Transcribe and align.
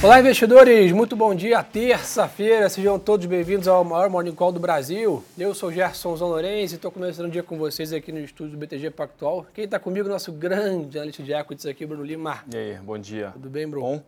Olá, 0.00 0.20
investidores! 0.20 0.92
Muito 0.92 1.16
bom 1.16 1.34
dia, 1.34 1.60
terça-feira. 1.60 2.68
Sejam 2.68 3.00
todos 3.00 3.26
bem-vindos 3.26 3.66
ao 3.66 3.82
maior 3.82 4.08
Morning 4.08 4.32
Call 4.32 4.52
do 4.52 4.60
Brasil. 4.60 5.24
Eu 5.36 5.52
sou 5.52 5.72
Gerson 5.72 6.14
Lourenço 6.14 6.74
e 6.74 6.76
estou 6.76 6.92
começando 6.92 7.26
o 7.26 7.30
dia 7.30 7.42
com 7.42 7.58
vocês 7.58 7.92
aqui 7.92 8.12
no 8.12 8.20
estúdio 8.20 8.52
do 8.52 8.58
BTG 8.58 8.90
Pactual. 8.90 9.44
Quem 9.52 9.64
está 9.64 9.76
comigo, 9.76 10.08
nosso 10.08 10.30
grande 10.30 10.96
analista 10.96 11.20
de 11.20 11.32
equities 11.32 11.66
aqui, 11.66 11.84
Bruno 11.84 12.04
Lima. 12.04 12.44
E 12.54 12.56
aí, 12.56 12.74
bom 12.76 12.96
dia. 12.96 13.30
Tudo 13.32 13.50
bem, 13.50 13.66
Bruno? 13.66 13.86
Bom. 13.86 14.02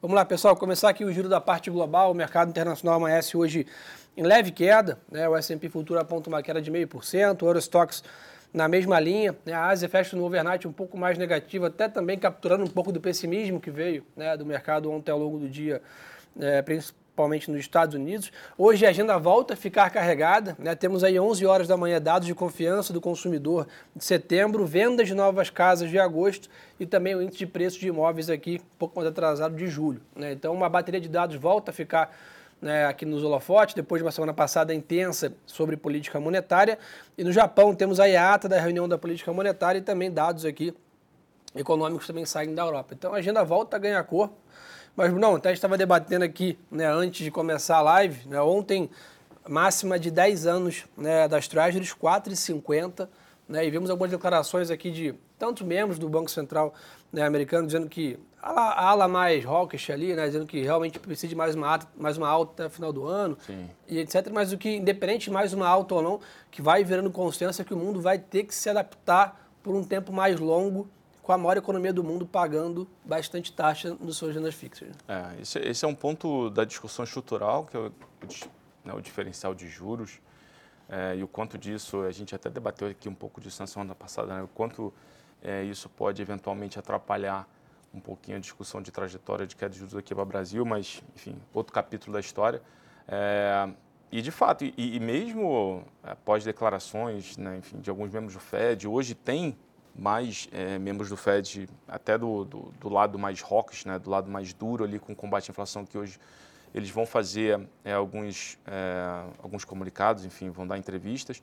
Vamos 0.00 0.14
lá, 0.14 0.24
pessoal. 0.24 0.54
Começar 0.54 0.88
aqui 0.88 1.04
o 1.04 1.12
giro 1.12 1.28
da 1.28 1.40
parte 1.40 1.70
global. 1.70 2.12
O 2.12 2.14
mercado 2.14 2.48
internacional 2.48 2.98
amanhece 2.98 3.36
hoje 3.36 3.66
em 4.16 4.22
leve 4.22 4.52
queda. 4.52 4.96
Né? 5.10 5.28
O 5.28 5.36
S&P 5.36 5.68
Futura 5.68 6.02
aponta 6.02 6.28
uma 6.28 6.40
queda 6.40 6.62
de 6.62 6.70
0,5%. 6.70 7.42
O 7.42 7.46
Eurostox 7.46 8.04
na 8.52 8.68
mesma 8.68 9.00
linha. 9.00 9.34
Né? 9.44 9.52
A 9.52 9.66
Ásia 9.66 9.88
fecha 9.88 10.16
no 10.16 10.24
overnight 10.24 10.66
um 10.66 10.72
pouco 10.72 10.96
mais 10.96 11.16
negativo, 11.16 11.66
até 11.66 11.88
também 11.88 12.18
capturando 12.18 12.64
um 12.64 12.68
pouco 12.68 12.92
do 12.92 13.00
pessimismo 13.00 13.60
que 13.60 13.70
veio 13.70 14.04
né, 14.16 14.36
do 14.36 14.44
mercado 14.44 14.90
ontem 14.90 15.10
ao 15.10 15.18
longo 15.18 15.38
do 15.38 15.48
dia, 15.48 15.80
é, 16.38 16.60
principalmente 16.62 17.50
nos 17.50 17.60
Estados 17.60 17.94
Unidos. 17.94 18.32
Hoje 18.56 18.84
a 18.84 18.90
agenda 18.90 19.18
volta 19.18 19.54
a 19.54 19.56
ficar 19.56 19.90
carregada. 19.90 20.56
Né? 20.58 20.74
Temos 20.74 21.02
aí 21.02 21.18
11 21.18 21.46
horas 21.46 21.68
da 21.68 21.76
manhã 21.76 22.00
dados 22.00 22.26
de 22.26 22.34
confiança 22.34 22.92
do 22.92 23.00
consumidor 23.00 23.66
de 23.94 24.04
setembro, 24.04 24.66
vendas 24.66 25.08
de 25.08 25.14
novas 25.14 25.48
casas 25.50 25.88
de 25.90 25.98
agosto 25.98 26.48
e 26.78 26.86
também 26.86 27.14
o 27.14 27.22
índice 27.22 27.38
de 27.38 27.46
preços 27.46 27.78
de 27.78 27.88
imóveis 27.88 28.28
aqui 28.28 28.60
um 28.62 28.78
pouco 28.78 28.96
mais 28.96 29.08
atrasado 29.08 29.54
de 29.56 29.66
julho. 29.66 30.00
Né? 30.14 30.32
Então 30.32 30.52
uma 30.52 30.68
bateria 30.68 31.00
de 31.00 31.08
dados 31.08 31.36
volta 31.36 31.70
a 31.70 31.74
ficar 31.74 32.14
né, 32.62 32.86
aqui 32.86 33.04
nos 33.04 33.24
holofotes, 33.24 33.74
depois 33.74 34.00
de 34.00 34.04
uma 34.04 34.12
semana 34.12 34.32
passada 34.32 34.72
intensa 34.72 35.34
sobre 35.44 35.76
política 35.76 36.20
monetária. 36.20 36.78
E 37.18 37.24
no 37.24 37.32
Japão 37.32 37.74
temos 37.74 37.98
a 37.98 38.32
ata 38.32 38.48
da 38.48 38.60
reunião 38.60 38.88
da 38.88 38.96
política 38.96 39.32
monetária 39.32 39.80
e 39.80 39.82
também 39.82 40.10
dados 40.10 40.44
aqui 40.44 40.72
econômicos 41.54 42.06
também 42.06 42.24
saem 42.24 42.54
da 42.54 42.62
Europa. 42.62 42.94
Então 42.94 43.12
a 43.12 43.18
agenda 43.18 43.44
volta 43.44 43.76
a 43.76 43.78
ganhar 43.80 44.02
corpo. 44.04 44.34
Mas, 44.94 45.12
não, 45.12 45.36
até 45.36 45.52
estava 45.52 45.76
debatendo 45.76 46.24
aqui 46.24 46.58
né, 46.70 46.86
antes 46.86 47.24
de 47.24 47.30
começar 47.30 47.78
a 47.78 47.82
live, 47.82 48.28
né, 48.28 48.40
ontem, 48.40 48.90
máxima 49.48 49.98
de 49.98 50.10
10 50.10 50.46
anos 50.46 50.84
né, 50.96 51.26
das 51.26 51.48
Treasuries, 51.48 51.94
4,50, 51.94 53.08
né, 53.52 53.64
e 53.64 53.70
vimos 53.70 53.90
algumas 53.90 54.10
declarações 54.10 54.70
aqui 54.70 54.90
de 54.90 55.14
tantos 55.38 55.66
membros 55.66 55.98
do 55.98 56.08
Banco 56.08 56.30
Central 56.30 56.74
né, 57.12 57.22
americano 57.22 57.66
dizendo 57.66 57.88
que 57.88 58.18
a 58.42 58.88
ala 58.88 59.06
mais 59.06 59.44
hawkish 59.44 59.90
ali, 59.90 60.14
né, 60.14 60.26
dizendo 60.26 60.46
que 60.46 60.60
realmente 60.62 60.98
precisa 60.98 61.28
de 61.28 61.36
mais 61.36 61.54
uma, 61.54 61.78
mais 61.96 62.16
uma 62.16 62.28
alta 62.28 62.52
até 62.52 62.66
o 62.66 62.70
final 62.70 62.92
do 62.92 63.06
ano, 63.06 63.38
Sim. 63.46 63.68
e 63.86 63.98
etc. 63.98 64.28
Mas 64.32 64.52
o 64.52 64.58
que, 64.58 64.76
independente 64.76 65.26
de 65.26 65.30
mais 65.30 65.52
uma 65.52 65.68
alta 65.68 65.94
ou 65.94 66.02
não, 66.02 66.20
que 66.50 66.60
vai 66.60 66.82
virando 66.82 67.10
consenso 67.10 67.62
é 67.62 67.64
que 67.64 67.72
o 67.72 67.76
mundo 67.76 68.00
vai 68.00 68.18
ter 68.18 68.44
que 68.44 68.54
se 68.54 68.68
adaptar 68.68 69.48
por 69.62 69.76
um 69.76 69.84
tempo 69.84 70.12
mais 70.12 70.40
longo 70.40 70.88
com 71.22 71.32
a 71.32 71.38
maior 71.38 71.56
economia 71.56 71.92
do 71.92 72.02
mundo 72.02 72.26
pagando 72.26 72.88
bastante 73.04 73.52
taxa 73.52 73.96
nos 74.00 74.18
seus 74.18 74.34
rendas 74.34 74.54
fixas. 74.54 74.88
É, 75.06 75.40
esse, 75.40 75.58
esse, 75.60 75.84
é 75.84 75.88
um 75.88 75.94
ponto 75.94 76.50
da 76.50 76.64
discussão 76.64 77.04
estrutural, 77.04 77.64
que 77.64 77.76
é 77.76 77.80
o, 77.80 77.92
né, 78.84 78.92
o 78.92 79.00
diferencial 79.00 79.54
de 79.54 79.68
juros, 79.68 80.18
é, 80.88 81.16
e 81.16 81.22
o 81.22 81.28
quanto 81.28 81.56
disso, 81.56 82.02
a 82.02 82.10
gente 82.10 82.34
até 82.34 82.50
debateu 82.50 82.88
aqui 82.88 83.08
um 83.08 83.14
pouco 83.14 83.40
disso 83.40 83.62
na 83.62 83.66
semana 83.66 83.94
passada, 83.94 84.34
né, 84.34 84.42
o 84.42 84.48
quanto 84.48 84.92
é, 85.42 85.62
isso 85.62 85.88
pode 85.88 86.20
eventualmente 86.20 86.78
atrapalhar 86.78 87.48
um 87.94 88.00
pouquinho 88.00 88.38
a 88.38 88.40
discussão 88.40 88.80
de 88.80 88.90
trajetória 88.90 89.46
de 89.46 89.54
queda 89.54 89.70
de 89.70 89.78
juros 89.78 89.94
aqui 89.94 90.14
para 90.14 90.22
o 90.22 90.26
Brasil, 90.26 90.64
mas, 90.64 91.02
enfim, 91.14 91.36
outro 91.52 91.72
capítulo 91.72 92.14
da 92.14 92.20
história. 92.20 92.62
É, 93.06 93.68
e, 94.10 94.22
de 94.22 94.30
fato, 94.30 94.64
e, 94.64 94.74
e 94.76 95.00
mesmo 95.00 95.84
após 96.02 96.44
declarações, 96.44 97.36
né, 97.36 97.58
enfim, 97.58 97.80
de 97.80 97.90
alguns 97.90 98.10
membros 98.12 98.34
do 98.34 98.40
FED, 98.40 98.86
hoje 98.86 99.14
tem 99.14 99.56
mais 99.94 100.48
é, 100.52 100.78
membros 100.78 101.08
do 101.08 101.16
FED, 101.16 101.68
até 101.86 102.16
do, 102.16 102.44
do, 102.44 102.72
do, 102.80 102.88
lado 102.88 103.18
mais 103.18 103.40
rocks, 103.40 103.84
né, 103.84 103.98
do 103.98 104.10
lado 104.10 104.30
mais 104.30 104.52
duro 104.52 104.84
ali 104.84 104.98
com 104.98 105.12
o 105.12 105.16
combate 105.16 105.50
à 105.50 105.52
inflação, 105.52 105.84
que 105.84 105.98
hoje 105.98 106.18
eles 106.74 106.90
vão 106.90 107.06
fazer 107.06 107.60
é, 107.84 107.92
alguns, 107.92 108.58
é, 108.66 109.24
alguns 109.42 109.64
comunicados, 109.64 110.24
enfim, 110.24 110.50
vão 110.50 110.66
dar 110.66 110.78
entrevistas. 110.78 111.40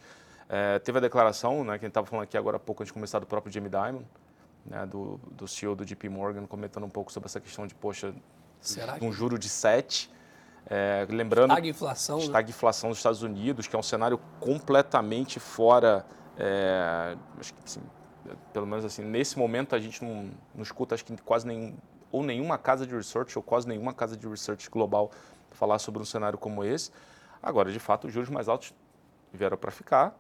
É, 0.48 0.80
teve 0.80 0.98
a 0.98 1.02
declaração, 1.02 1.64
né, 1.64 1.78
que 1.78 1.86
a 1.86 1.88
gente 1.88 1.90
estava 1.90 2.08
falando 2.08 2.24
aqui 2.24 2.38
agora 2.38 2.58
há 2.58 2.60
pouco, 2.60 2.82
antes 2.82 2.90
de 2.90 2.94
começar, 2.94 3.20
do 3.20 3.28
próprio 3.28 3.54
Jamie 3.54 3.70
Dimon, 3.70 4.02
né, 4.66 4.86
do, 4.86 5.20
do 5.32 5.48
CEO 5.48 5.76
do 5.76 5.86
JP 5.86 6.10
Morgan, 6.10 6.46
comentando 6.46 6.86
um 6.86 6.90
pouco 6.90 7.12
sobre 7.12 7.28
essa 7.28 7.40
questão 7.40 7.68
de, 7.68 7.76
poxa, 7.76 8.14
Será 8.62 8.98
um 9.02 9.12
juro 9.12 9.38
de 9.40 9.50
7. 9.50 10.12
É, 10.70 11.08
lembrando. 11.10 11.52
Estagflação. 11.52 12.18
Né? 12.18 12.24
Estagflação 12.26 12.90
dos 12.90 13.00
Estados 13.00 13.24
Unidos, 13.24 13.68
que 13.68 13.76
é 13.76 13.80
um 13.80 13.84
cenário 13.84 14.20
completamente 14.40 15.40
fora. 15.40 16.06
É, 16.38 17.16
acho 17.40 17.54
que, 17.54 17.62
assim, 17.66 17.82
pelo 18.54 18.68
menos 18.68 18.86
assim, 18.86 19.04
nesse 19.04 19.38
momento 19.38 19.76
a 19.76 19.80
gente 19.80 20.04
não, 20.04 20.30
não 20.54 20.62
escuta, 20.62 20.96
acho 20.96 21.04
que 21.04 21.16
quase 21.22 21.48
nenhum, 21.48 21.76
ou 22.12 22.24
nenhuma 22.24 22.58
casa 22.58 22.86
de 22.86 22.96
research, 22.96 23.38
ou 23.38 23.44
quase 23.44 23.68
nenhuma 23.68 23.94
casa 23.94 24.16
de 24.18 24.28
research 24.28 24.70
global 24.70 25.12
falar 25.52 25.80
sobre 25.80 26.02
um 26.02 26.06
cenário 26.06 26.38
como 26.38 26.64
esse. 26.64 26.92
Agora, 27.42 27.72
de 27.72 27.80
fato, 27.80 28.08
os 28.08 28.14
juros 28.14 28.30
mais 28.30 28.48
altos 28.48 28.74
vieram 29.34 29.58
para 29.58 29.72
ficar, 29.72 30.18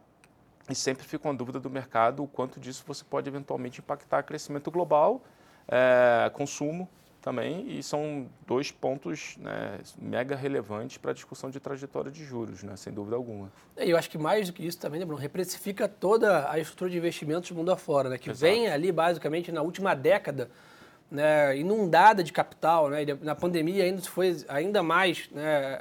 e 0.70 0.76
sempre 0.76 1.04
fica 1.04 1.28
uma 1.28 1.34
dúvida 1.34 1.60
do 1.60 1.70
mercado 1.70 2.24
o 2.24 2.28
quanto 2.28 2.60
disso 2.60 2.84
você 2.86 3.04
pode 3.04 3.28
eventualmente 3.28 3.80
impactar 3.80 4.24
crescimento 4.24 4.70
global, 4.70 5.22
é, 5.68 6.30
consumo 6.32 6.88
também, 7.22 7.78
e 7.78 7.84
são 7.84 8.28
dois 8.48 8.72
pontos 8.72 9.36
né, 9.38 9.80
mega 9.98 10.36
relevantes 10.36 10.98
para 10.98 11.12
a 11.12 11.14
discussão 11.14 11.50
de 11.50 11.60
trajetória 11.60 12.10
de 12.10 12.24
juros, 12.24 12.64
né, 12.64 12.78
sem 12.78 12.94
dúvida 12.94 13.16
alguma. 13.16 13.52
E 13.78 13.90
eu 13.90 13.98
acho 13.98 14.10
que 14.10 14.18
mais 14.18 14.48
do 14.48 14.54
que 14.54 14.66
isso 14.66 14.80
também, 14.80 15.00
né, 15.00 15.06
Bruno, 15.06 15.22
reprecifica 15.22 15.88
toda 15.88 16.50
a 16.50 16.58
estrutura 16.60 16.90
de 16.90 16.98
investimentos 16.98 17.50
do 17.50 17.56
mundo 17.56 17.72
afora, 17.72 18.10
né, 18.10 18.18
que 18.18 18.30
Exato. 18.30 18.54
vem 18.54 18.70
ali 18.70 18.92
basicamente 18.92 19.52
na 19.52 19.62
última 19.62 19.94
década 19.94 20.50
né, 21.12 21.58
inundada 21.58 22.24
de 22.24 22.32
capital. 22.32 22.90
Né, 22.90 23.06
na 23.22 23.36
pandemia 23.36 23.84
ainda 23.84 24.02
foi 24.02 24.38
ainda 24.48 24.84
mais 24.84 25.30
né, 25.32 25.80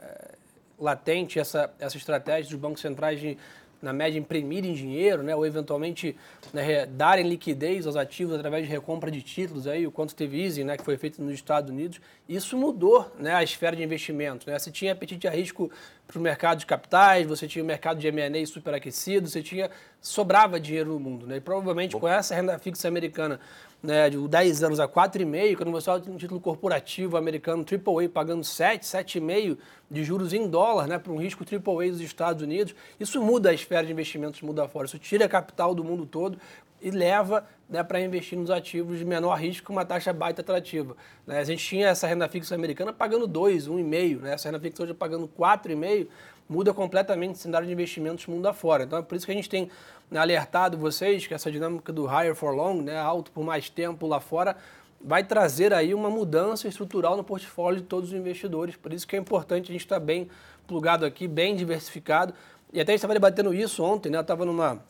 latente 0.78 1.39
essa, 1.39 1.72
essa 1.78 1.97
estratégia 1.97 2.50
dos 2.50 2.61
bancos 2.61 2.81
centrais 2.81 3.21
de 3.21 3.37
na 3.81 3.93
média, 3.93 4.19
imprimirem 4.19 4.75
dinheiro, 4.75 5.22
né, 5.22 5.34
ou 5.34 5.47
eventualmente 5.47 6.17
né, 6.53 6.84
darem 6.87 7.28
liquidez 7.28 7.87
aos 7.87 7.97
ativos 7.97 8.34
através 8.34 8.67
de 8.67 8.71
recompra 8.71 9.11
de 9.11 9.22
títulos, 9.22 9.67
aí, 9.67 9.87
o 9.87 9.93
quanto 9.93 10.15
teve 10.15 10.43
easing, 10.43 10.65
né, 10.65 10.77
que 10.77 10.84
foi 10.84 10.97
feito 10.97 11.22
nos 11.22 11.33
Estados 11.33 11.71
Unidos, 11.71 12.00
isso 12.28 12.56
mudou 12.56 13.11
né, 13.19 13.34
a 13.34 13.43
esfera 13.43 13.77
de 13.77 13.83
investimentos. 13.83 14.47
Né? 14.47 14.59
Você 14.59 14.71
tinha 14.71 14.93
apetite 14.93 15.28
a 15.28 15.31
risco 15.31 15.71
para 16.06 16.19
o 16.19 16.21
mercado 16.21 16.59
de 16.59 16.67
capitais, 16.67 17.27
você 17.27 17.47
tinha 17.47 17.62
o 17.62 17.67
mercado 17.67 18.00
de 18.00 18.09
M&A 18.09 18.47
superaquecido, 18.47 19.28
você 19.28 19.43
tinha 19.43 19.71
sobrava 20.00 20.59
dinheiro 20.59 20.93
no 20.93 21.00
mundo. 21.00 21.27
Né? 21.27 21.37
E 21.37 21.41
provavelmente 21.41 21.93
Bom. 21.93 22.00
com 22.00 22.09
essa 22.09 22.34
renda 22.34 22.59
fixa 22.59 22.88
americana 22.88 23.38
né, 23.83 24.11
de 24.11 24.16
10 24.28 24.62
anos 24.62 24.81
a 24.81 24.89
4,5, 24.89 25.56
quando 25.56 25.71
você 25.71 25.91
olha 25.91 26.03
um 26.09 26.16
título 26.16 26.41
corporativo 26.41 27.16
americano 27.16 27.65
AAA 27.65 28.09
pagando 28.09 28.44
7, 28.44 28.84
7,5 28.84 29.56
de 29.91 30.04
juros 30.04 30.32
em 30.32 30.49
dólar, 30.49 30.87
né, 30.87 30.99
para 30.99 31.12
um 31.12 31.16
risco 31.16 31.44
AAA 31.44 31.91
dos 31.91 32.00
Estados 32.00 32.43
Unidos, 32.43 32.75
isso 33.00 33.22
muda 33.22 33.50
a 33.50 33.54
esfera 33.54 33.87
de 33.87 33.93
investimentos, 33.93 34.41
muda 34.43 34.69
fora. 34.69 34.87
Isso 34.87 34.99
tira 34.99 35.28
capital 35.28 35.75
do 35.75 35.82
mundo 35.82 36.04
todo 36.04 36.38
e 36.81 36.91
leva 36.91 37.44
né, 37.69 37.82
para 37.82 38.00
investir 38.00 38.38
nos 38.38 38.50
ativos 38.50 38.99
de 38.99 39.04
menor 39.04 39.34
risco 39.34 39.66
com 39.66 39.72
uma 39.72 39.84
taxa 39.84 40.12
baita 40.12 40.43
atrativa. 40.43 40.97
Né? 41.26 41.38
A 41.38 41.44
gente 41.44 41.65
tinha 41.65 41.88
essa 41.88 42.06
renda 42.06 42.28
fixa 42.28 42.54
americana 42.54 42.93
pagando 42.93 43.26
2, 43.26 43.69
1,5, 43.69 44.21
né? 44.21 44.34
essa 44.34 44.49
renda 44.49 44.60
fixa 44.60 44.82
hoje 44.82 44.94
pagando 44.94 45.28
4,5, 45.28 46.06
muda 46.49 46.72
completamente 46.72 47.34
o 47.34 47.38
cenário 47.38 47.66
de 47.66 47.72
investimentos 47.72 48.26
mundo 48.26 48.47
afora. 48.47 48.84
Então 48.84 48.99
é 48.99 49.03
por 49.03 49.16
isso 49.16 49.26
que 49.26 49.32
a 49.32 49.34
gente 49.34 49.49
tem 49.49 49.70
né, 50.10 50.19
alertado 50.19 50.78
vocês 50.78 51.26
que 51.26 51.34
essa 51.34 51.50
dinâmica 51.50 51.93
do 51.93 52.06
higher 52.06 52.34
for 52.34 52.55
long, 52.55 52.82
né, 52.82 52.99
alto 52.99 53.31
por 53.31 53.44
mais 53.44 53.69
tempo 53.69 54.06
lá 54.06 54.20
fora, 54.20 54.56
vai 55.00 55.22
trazer 55.25 55.72
aí 55.72 55.94
uma 55.94 56.10
mudança 56.10 56.66
estrutural 56.66 57.16
no 57.16 57.25
portfólio 57.25 57.81
de 57.81 57.86
todos 57.86 58.10
os 58.10 58.19
investidores. 58.19 58.76
Por 58.76 58.92
isso 58.92 59.06
que 59.06 59.16
é 59.16 59.19
importante 59.19 59.70
a 59.70 59.72
gente 59.72 59.82
estar 59.82 60.00
bem 60.00 60.28
plugado 60.66 61.04
aqui, 61.04 61.28
bem 61.28 61.54
diversificado. 61.54 62.34
E 62.72 62.81
até 62.81 62.92
a 62.92 62.94
gente 62.94 62.98
estava 62.98 63.14
debatendo 63.14 63.54
isso 63.54 63.82
ontem, 63.82 64.10
né? 64.10 64.19
Eu 64.19 64.22
estava 64.22 64.44
numa 64.44 64.82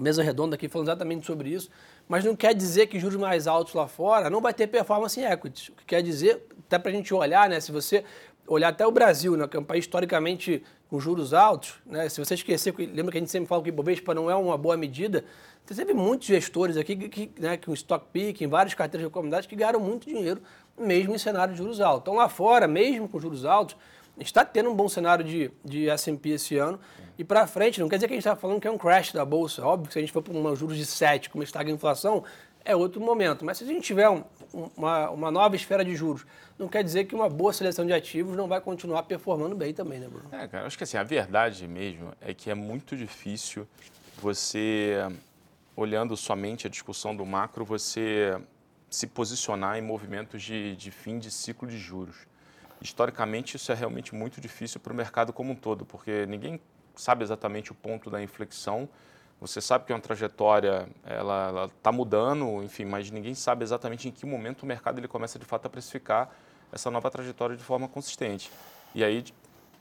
mesa 0.00 0.22
redonda 0.22 0.54
aqui 0.54 0.68
falando 0.68 0.88
exatamente 0.88 1.26
sobre 1.26 1.50
isso. 1.50 1.70
Mas 2.08 2.24
não 2.24 2.36
quer 2.36 2.54
dizer 2.54 2.86
que 2.86 2.98
juros 2.98 3.18
mais 3.18 3.46
altos 3.46 3.74
lá 3.74 3.86
fora 3.86 4.30
não 4.30 4.40
vai 4.40 4.54
ter 4.54 4.66
performance 4.66 5.18
em 5.18 5.24
equities. 5.24 5.68
O 5.68 5.72
que 5.72 5.84
quer 5.84 6.02
dizer, 6.02 6.46
até 6.66 6.78
para 6.78 6.90
a 6.90 6.94
gente 6.94 7.12
olhar, 7.12 7.48
né? 7.48 7.60
Se 7.60 7.72
você 7.72 8.04
olhar 8.46 8.68
até 8.68 8.86
o 8.86 8.90
Brasil, 8.90 9.36
né, 9.36 9.48
que 9.48 9.56
é 9.56 9.60
um 9.60 9.64
país 9.64 9.84
historicamente 9.84 10.62
com 10.94 11.00
juros 11.00 11.34
altos, 11.34 11.74
né, 11.84 12.08
se 12.08 12.24
você 12.24 12.34
esquecer, 12.34 12.72
lembra 12.78 13.10
que 13.10 13.18
a 13.18 13.20
gente 13.20 13.30
sempre 13.30 13.48
fala 13.48 13.60
que 13.60 13.68
o 13.68 13.72
Ibovespa 13.72 14.14
não 14.14 14.30
é 14.30 14.34
uma 14.36 14.56
boa 14.56 14.76
medida, 14.76 15.24
teve 15.66 15.92
muitos 15.92 16.28
gestores 16.28 16.76
aqui, 16.76 16.94
que, 17.08 17.32
né, 17.36 17.56
com 17.56 17.72
stock 17.72 18.06
pick, 18.12 18.42
em 18.42 18.46
várias 18.46 18.74
carteiras 18.74 19.04
de 19.04 19.12
comunidade, 19.12 19.48
que 19.48 19.56
ganharam 19.56 19.80
muito 19.80 20.08
dinheiro, 20.08 20.40
mesmo 20.78 21.12
em 21.12 21.18
cenário 21.18 21.52
de 21.52 21.58
juros 21.58 21.80
altos. 21.80 22.02
Então 22.02 22.14
lá 22.14 22.28
fora, 22.28 22.68
mesmo 22.68 23.08
com 23.08 23.18
juros 23.18 23.44
altos, 23.44 23.76
está 24.20 24.44
tendo 24.44 24.70
um 24.70 24.74
bom 24.76 24.88
cenário 24.88 25.24
de, 25.24 25.50
de 25.64 25.88
S&P 25.88 26.28
esse 26.28 26.56
ano. 26.58 26.78
E 27.18 27.24
para 27.24 27.44
frente, 27.48 27.80
não 27.80 27.88
quer 27.88 27.96
dizer 27.96 28.06
que 28.06 28.14
a 28.14 28.16
gente 28.16 28.24
está 28.24 28.36
falando 28.36 28.60
que 28.60 28.68
é 28.68 28.70
um 28.70 28.78
crash 28.78 29.12
da 29.12 29.24
Bolsa. 29.24 29.66
Óbvio 29.66 29.88
que 29.88 29.94
se 29.94 29.98
a 29.98 30.02
gente 30.02 30.12
for 30.12 30.22
para 30.22 30.32
um 30.32 30.54
juros 30.54 30.76
de 30.76 30.86
7, 30.86 31.28
como 31.28 31.42
está 31.42 31.58
a 31.58 31.64
inflação, 31.64 32.22
é 32.64 32.74
outro 32.74 33.00
momento. 33.00 33.44
Mas 33.44 33.58
se 33.58 33.64
a 33.64 33.66
gente 33.66 33.82
tiver 33.82 34.08
um, 34.08 34.24
uma, 34.76 35.10
uma 35.10 35.30
nova 35.30 35.54
esfera 35.54 35.84
de 35.84 35.94
juros, 35.94 36.24
não 36.58 36.68
quer 36.68 36.82
dizer 36.82 37.04
que 37.04 37.14
uma 37.14 37.28
boa 37.28 37.52
seleção 37.52 37.84
de 37.84 37.92
ativos 37.92 38.36
não 38.36 38.48
vai 38.48 38.60
continuar 38.60 39.02
performando 39.04 39.54
bem 39.54 39.74
também, 39.74 39.98
né, 39.98 40.08
Bruno? 40.08 40.28
É, 40.32 40.46
cara, 40.48 40.66
acho 40.66 40.78
que 40.78 40.84
assim, 40.84 40.96
a 40.96 41.02
verdade 41.02 41.66
mesmo 41.66 42.12
é 42.20 42.32
que 42.32 42.50
é 42.50 42.54
muito 42.54 42.96
difícil 42.96 43.66
você, 44.20 44.96
olhando 45.76 46.16
somente 46.16 46.66
a 46.66 46.70
discussão 46.70 47.14
do 47.14 47.26
macro, 47.26 47.64
você 47.64 48.40
se 48.88 49.06
posicionar 49.08 49.76
em 49.76 49.82
movimentos 49.82 50.42
de, 50.42 50.76
de 50.76 50.90
fim 50.90 51.18
de 51.18 51.30
ciclo 51.30 51.68
de 51.68 51.76
juros. 51.76 52.16
Historicamente, 52.80 53.56
isso 53.56 53.72
é 53.72 53.74
realmente 53.74 54.14
muito 54.14 54.40
difícil 54.40 54.78
para 54.78 54.92
o 54.92 54.96
mercado 54.96 55.32
como 55.32 55.52
um 55.52 55.54
todo, 55.56 55.84
porque 55.84 56.26
ninguém 56.26 56.60
sabe 56.94 57.24
exatamente 57.24 57.72
o 57.72 57.74
ponto 57.74 58.08
da 58.08 58.22
inflexão. 58.22 58.88
Você 59.40 59.60
sabe 59.60 59.84
que 59.84 59.92
é 59.92 59.94
uma 59.94 60.00
trajetória, 60.00 60.88
ela 61.04 61.70
está 61.76 61.92
mudando, 61.92 62.62
enfim, 62.62 62.84
mas 62.84 63.10
ninguém 63.10 63.34
sabe 63.34 63.62
exatamente 63.62 64.08
em 64.08 64.10
que 64.10 64.24
momento 64.24 64.62
o 64.62 64.66
mercado 64.66 64.98
ele 64.98 65.08
começa 65.08 65.38
de 65.38 65.44
fato 65.44 65.66
a 65.66 65.70
precificar 65.70 66.30
essa 66.72 66.90
nova 66.90 67.10
trajetória 67.10 67.56
de 67.56 67.62
forma 67.62 67.86
consistente. 67.86 68.50
E 68.94 69.04
aí, 69.04 69.24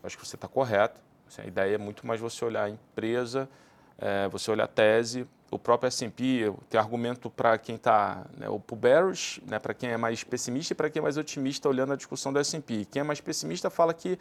acho 0.03 0.17
que 0.17 0.25
você 0.25 0.35
está 0.35 0.47
correto. 0.47 0.99
Assim, 1.27 1.43
a 1.43 1.45
ideia 1.45 1.75
é 1.75 1.77
muito 1.77 2.05
mais 2.05 2.19
você 2.19 2.43
olhar 2.43 2.65
a 2.65 2.69
empresa, 2.69 3.49
é, 3.97 4.27
você 4.27 4.51
olhar 4.51 4.65
a 4.65 4.67
tese, 4.67 5.27
o 5.49 5.59
próprio 5.59 5.87
S&P 5.87 6.51
tem 6.69 6.79
argumento 6.79 7.29
para 7.29 7.57
quem 7.57 7.75
está, 7.75 8.25
né, 8.37 8.47
o 8.49 8.59
bearish, 8.75 9.41
né, 9.45 9.59
para 9.59 9.73
quem 9.73 9.89
é 9.89 9.97
mais 9.97 10.23
pessimista 10.23 10.73
e 10.73 10.75
para 10.75 10.89
quem 10.89 10.99
é 10.99 11.03
mais 11.03 11.17
otimista 11.17 11.69
olhando 11.69 11.93
a 11.93 11.95
discussão 11.95 12.33
do 12.33 12.39
S&P. 12.39 12.85
Quem 12.85 13.01
é 13.01 13.03
mais 13.03 13.21
pessimista 13.21 13.69
fala 13.69 13.93
que 13.93 14.17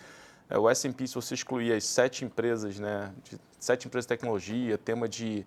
é, 0.52 0.58
o 0.58 0.69
S&P, 0.69 1.06
se 1.06 1.14
você 1.14 1.32
excluir 1.32 1.72
as 1.72 1.84
sete 1.84 2.26
empresas, 2.26 2.78
né, 2.78 3.10
de, 3.25 3.40
sete 3.58 3.87
empresas 3.87 4.04
de 4.04 4.08
tecnologia, 4.08 4.76
tema 4.76 5.08
de 5.08 5.46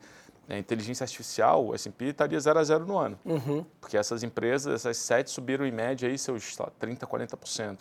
é, 0.50 0.58
inteligência 0.58 1.04
artificial, 1.04 1.68
o 1.68 1.76
S&P 1.76 2.06
estaria 2.06 2.40
0 2.40 2.58
a 2.58 2.64
0 2.64 2.86
no 2.88 2.98
ano. 2.98 3.20
Uhum. 3.24 3.64
Porque 3.80 3.98
essas 3.98 4.24
empresas, 4.24 4.74
essas 4.74 4.98
sete 4.98 5.30
subiram 5.30 5.64
em 5.64 5.72
média 5.72 6.10
aí 6.10 6.18
seus 6.18 6.58
lá, 6.58 6.72
30%, 6.82 7.02
40%. 7.02 7.78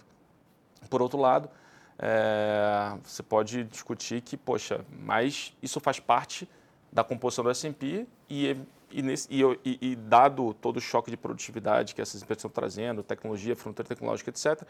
Por 0.90 1.00
outro 1.00 1.18
lado, 1.18 1.48
é, 1.98 2.94
você 3.02 3.22
pode 3.22 3.64
discutir 3.64 4.20
que, 4.20 4.36
poxa, 4.36 4.84
mas 4.90 5.56
isso 5.62 5.80
faz 5.80 5.98
parte 5.98 6.46
da 6.92 7.02
composição 7.02 7.42
do 7.42 7.50
S&P 7.50 8.06
e, 8.28 8.54
e, 8.90 9.02
e, 9.30 9.78
e, 9.80 9.96
dado 9.96 10.54
todo 10.54 10.76
o 10.76 10.80
choque 10.80 11.10
de 11.10 11.16
produtividade 11.16 11.94
que 11.94 12.02
essas 12.02 12.22
empresas 12.22 12.40
estão 12.40 12.50
trazendo, 12.50 13.02
tecnologia, 13.02 13.56
fronteira 13.56 13.88
tecnológica, 13.88 14.30
etc., 14.30 14.62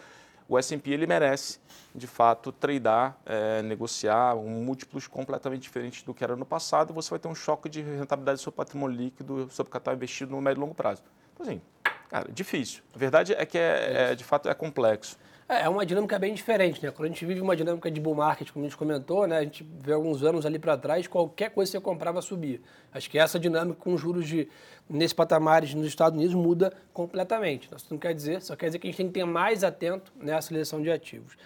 o 0.49 0.59
S&P 0.59 0.91
ele 0.91 1.07
merece, 1.07 1.59
de 1.95 2.07
fato, 2.07 2.53
tradear, 2.53 3.17
é, 3.25 3.63
negociar 3.63 4.35
um 4.35 4.63
múltiplos 4.63 5.07
completamente 5.07 5.63
diferentes 5.63 6.03
do 6.03 6.13
que 6.13 6.23
era 6.23 6.37
no 6.37 6.45
passado. 6.45 6.93
Você 6.93 7.11
vai 7.11 7.19
ter 7.19 7.29
um 7.29 7.35
choque 7.35 7.69
de 7.69 7.81
rentabilidade 7.81 8.39
do 8.39 8.43
seu 8.43 8.53
patrimônio 8.53 8.97
líquido 8.97 9.49
sobre 9.51 9.73
capital 9.73 9.95
investido 9.95 10.33
no 10.33 10.43
médio 10.43 10.61
e 10.61 10.63
longo 10.63 10.75
prazo. 10.75 11.03
Então, 11.33 11.47
assim, 11.47 11.63
cara, 12.11 12.31
difícil. 12.31 12.83
A 12.95 12.99
verdade 12.99 13.33
é 13.33 13.47
que, 13.47 13.57
é, 13.57 14.11
é 14.11 14.15
de 14.15 14.23
fato, 14.23 14.49
é 14.49 14.55
complexo. 14.55 15.17
É, 15.49 15.63
é 15.63 15.69
uma 15.69 15.85
dinâmica 15.85 16.19
bem 16.19 16.33
diferente, 16.33 16.83
né? 16.83 16.91
Quando 16.91 17.07
a 17.07 17.09
gente 17.09 17.25
vive 17.25 17.41
uma 17.41 17.55
dinâmica 17.55 17.91
de 17.91 18.01
bull 18.01 18.15
market, 18.15 18.51
como 18.51 18.65
a 18.65 18.69
gente 18.69 18.77
comentou, 18.77 19.27
né? 19.27 19.39
A 19.39 19.43
gente 19.43 19.67
vê 19.79 19.93
alguns 19.93 20.23
anos 20.23 20.47
ali 20.47 20.59
para 20.59 20.77
trás, 20.77 21.07
qualquer 21.07 21.51
coisa 21.51 21.71
que 21.71 21.79
você 21.79 21.83
comprava 21.83 22.23
subia. 22.23 22.61
Acho 22.93 23.11
que 23.11 23.19
essa 23.19 23.39
dinâmica 23.39 23.79
com 23.79 23.97
juros 23.97 24.27
de 24.27 24.49
nesse 24.89 25.15
patamares 25.15 25.75
nos 25.75 25.87
Estados 25.87 26.19
Unidos 26.19 26.35
muda 26.35 26.73
completamente. 26.93 27.69
Isso 27.75 27.87
não 27.91 27.99
quer 27.99 28.15
dizer, 28.15 28.41
só 28.41 28.57
quer 28.57 28.67
dizer 28.67 28.79
que 28.79 28.87
a 28.87 28.91
gente 28.91 28.97
tem 28.97 29.07
que 29.07 29.13
ter 29.13 29.25
mais 29.25 29.63
atento 29.63 30.13
nessa 30.17 30.49
seleção 30.49 30.83
de 30.83 30.91
ativos. 30.91 31.37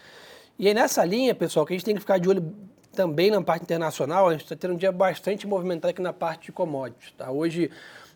E 0.58 0.68
aí 0.68 0.74
nessa 0.74 1.04
linha, 1.04 1.34
pessoal, 1.34 1.66
que 1.66 1.72
a 1.72 1.76
gente 1.76 1.84
tem 1.84 1.94
que 1.94 2.00
ficar 2.00 2.18
de 2.18 2.28
olho 2.28 2.54
também 2.92 3.30
na 3.30 3.42
parte 3.42 3.62
internacional, 3.62 4.28
a 4.28 4.32
gente 4.32 4.42
está 4.42 4.56
tendo 4.56 4.74
um 4.74 4.76
dia 4.76 4.90
bastante 4.90 5.46
movimentado 5.46 5.90
aqui 5.90 6.02
na 6.02 6.12
parte 6.12 6.46
de 6.46 6.52
commodities. 6.52 7.12
Tá? 7.12 7.30
Hoje 7.30 7.70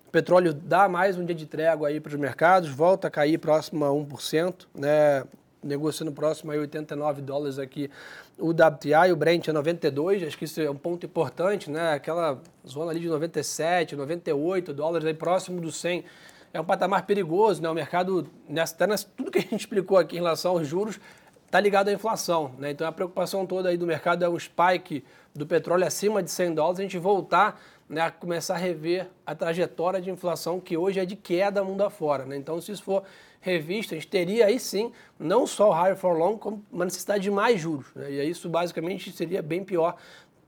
o 0.06 0.10
petróleo 0.10 0.52
dá 0.52 0.88
mais 0.88 1.16
um 1.16 1.24
dia 1.24 1.34
de 1.34 1.46
trégua 1.46 1.88
aí 1.88 2.00
para 2.00 2.10
os 2.10 2.18
mercados, 2.18 2.68
volta 2.68 3.08
a 3.08 3.10
cair 3.10 3.38
próximo 3.38 3.84
a 3.84 3.88
1%, 3.90 4.66
né? 4.74 5.24
Negociando 5.62 6.12
próximo 6.12 6.52
a 6.52 6.56
89 6.56 7.22
dólares 7.22 7.58
aqui 7.58 7.90
o 8.38 8.50
WTI, 8.50 9.12
o 9.12 9.16
Brent 9.16 9.48
é 9.48 9.52
92, 9.52 10.22
acho 10.24 10.36
que 10.36 10.44
isso 10.44 10.60
é 10.60 10.70
um 10.70 10.76
ponto 10.76 11.06
importante, 11.06 11.70
né? 11.70 11.92
Aquela 11.92 12.40
zona 12.66 12.90
ali 12.90 13.00
de 13.00 13.08
97, 13.08 13.94
98 13.94 14.74
dólares, 14.74 15.06
aí 15.06 15.14
próximo 15.14 15.60
do 15.60 15.70
100, 15.70 16.04
é 16.52 16.60
um 16.60 16.64
patamar 16.64 17.06
perigoso, 17.06 17.62
né? 17.62 17.70
O 17.70 17.74
mercado, 17.74 18.26
nessa, 18.48 18.86
nessa, 18.86 19.06
tudo 19.16 19.30
que 19.30 19.38
a 19.38 19.42
gente 19.42 19.60
explicou 19.60 19.96
aqui 19.98 20.16
em 20.16 20.18
relação 20.18 20.52
aos 20.52 20.66
juros, 20.66 20.98
está 21.46 21.60
ligado 21.60 21.88
à 21.88 21.92
inflação, 21.92 22.52
né? 22.58 22.70
Então 22.70 22.86
a 22.86 22.92
preocupação 22.92 23.46
toda 23.46 23.68
aí 23.68 23.76
do 23.76 23.86
mercado 23.86 24.24
é 24.24 24.28
o 24.28 24.38
spike 24.38 25.04
do 25.34 25.46
petróleo 25.46 25.86
acima 25.86 26.22
de 26.22 26.30
100 26.30 26.54
dólares, 26.54 26.80
a 26.80 26.82
gente 26.82 26.98
voltar 26.98 27.60
né, 27.92 28.10
começar 28.10 28.54
a 28.54 28.56
rever 28.56 29.06
a 29.26 29.34
trajetória 29.34 30.00
de 30.00 30.10
inflação 30.10 30.58
que 30.58 30.78
hoje 30.78 30.98
é 30.98 31.04
de 31.04 31.14
queda 31.14 31.62
mundo 31.62 31.84
afora, 31.84 32.24
né? 32.24 32.34
Então 32.38 32.58
se 32.58 32.72
isso 32.72 32.82
for 32.82 33.04
revista, 33.38 33.94
a 33.94 33.98
gente 33.98 34.08
teria 34.08 34.46
aí 34.46 34.58
sim 34.58 34.90
não 35.18 35.46
só 35.46 35.68
o 35.68 35.72
higher 35.74 35.94
for 35.94 36.16
long, 36.16 36.38
como 36.38 36.64
uma 36.72 36.86
necessidade 36.86 37.22
de 37.22 37.30
mais 37.30 37.60
juros. 37.60 37.88
Né? 37.94 38.12
E 38.12 38.30
isso 38.30 38.48
basicamente 38.48 39.12
seria 39.12 39.42
bem 39.42 39.62
pior 39.62 39.96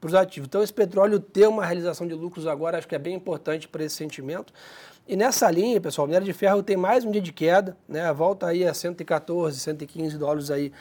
para 0.00 0.08
os 0.08 0.14
ativos. 0.14 0.46
Então 0.46 0.62
esse 0.62 0.72
petróleo 0.72 1.20
ter 1.20 1.46
uma 1.46 1.66
realização 1.66 2.06
de 2.06 2.14
lucros 2.14 2.46
agora 2.46 2.78
acho 2.78 2.88
que 2.88 2.94
é 2.94 2.98
bem 2.98 3.14
importante 3.14 3.68
para 3.68 3.84
esse 3.84 3.96
sentimento. 3.96 4.50
E 5.06 5.14
nessa 5.14 5.50
linha, 5.50 5.78
pessoal, 5.82 6.06
minério 6.06 6.24
de 6.24 6.32
ferro 6.32 6.62
tem 6.62 6.78
mais 6.78 7.04
um 7.04 7.10
dia 7.10 7.20
de 7.20 7.30
queda, 7.30 7.76
né? 7.86 8.10
Volta 8.14 8.46
aí 8.46 8.66
a 8.66 8.72
114, 8.72 9.60
115 9.60 10.16
dólares 10.16 10.50
aí 10.50 10.72